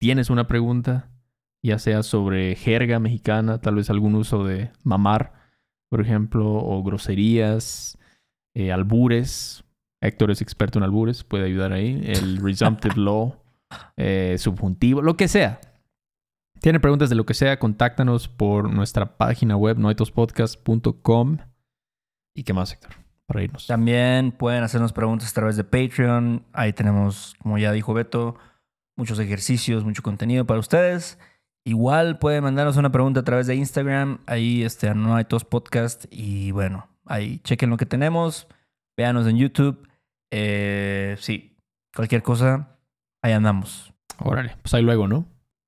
tienes 0.00 0.30
una 0.30 0.46
pregunta, 0.46 1.10
ya 1.62 1.78
sea 1.78 2.02
sobre 2.02 2.54
jerga 2.56 2.98
mexicana, 2.98 3.60
tal 3.60 3.76
vez 3.76 3.90
algún 3.90 4.14
uso 4.14 4.44
de 4.44 4.70
mamar, 4.82 5.32
por 5.90 6.00
ejemplo, 6.00 6.52
o 6.52 6.82
groserías, 6.82 7.98
eh, 8.54 8.72
albures. 8.72 9.64
Héctor 10.00 10.30
es 10.30 10.42
experto 10.42 10.78
en 10.78 10.84
albures, 10.84 11.24
puede 11.24 11.44
ayudar 11.44 11.72
ahí. 11.72 12.00
El 12.04 12.36
resumptive 12.42 12.96
law, 12.96 13.36
eh, 13.96 14.36
subjuntivo, 14.38 15.02
lo 15.02 15.16
que 15.16 15.28
sea. 15.28 15.60
Tiene 16.60 16.80
preguntas 16.80 17.10
de 17.10 17.16
lo 17.16 17.26
que 17.26 17.34
sea, 17.34 17.58
contáctanos 17.58 18.28
por 18.28 18.72
nuestra 18.72 19.16
página 19.16 19.56
web 19.56 19.78
noetospodcast.com. 19.78 21.38
¿Y 22.34 22.42
qué 22.42 22.52
más, 22.52 22.72
Héctor? 22.72 22.92
Para 23.26 23.42
irnos. 23.42 23.66
También 23.66 24.32
pueden 24.32 24.62
hacernos 24.62 24.92
preguntas 24.92 25.30
a 25.30 25.34
través 25.34 25.56
de 25.56 25.64
Patreon. 25.64 26.44
Ahí 26.52 26.72
tenemos, 26.72 27.34
como 27.38 27.58
ya 27.58 27.72
dijo 27.72 27.94
Beto, 27.94 28.36
muchos 28.96 29.18
ejercicios, 29.18 29.84
mucho 29.84 30.02
contenido 30.02 30.46
para 30.46 30.60
ustedes. 30.60 31.18
Igual 31.66 32.18
pueden 32.18 32.44
mandarnos 32.44 32.76
una 32.76 32.92
pregunta 32.92 33.20
a 33.20 33.24
través 33.24 33.46
de 33.46 33.54
Instagram. 33.54 34.18
Ahí 34.26 34.62
este, 34.62 34.94
no 34.94 35.16
hay 35.16 35.24
tos 35.24 35.44
podcast. 35.44 36.04
Y 36.10 36.50
bueno, 36.50 36.88
ahí 37.06 37.38
chequen 37.38 37.70
lo 37.70 37.76
que 37.76 37.86
tenemos. 37.86 38.46
Véanos 38.96 39.26
en 39.26 39.36
YouTube. 39.38 39.88
Eh, 40.30 41.16
sí, 41.20 41.56
cualquier 41.94 42.22
cosa, 42.22 42.78
ahí 43.22 43.32
andamos. 43.32 43.92
Órale, 44.18 44.56
pues 44.62 44.74
ahí 44.74 44.82
luego, 44.82 45.08
¿no? 45.08 45.26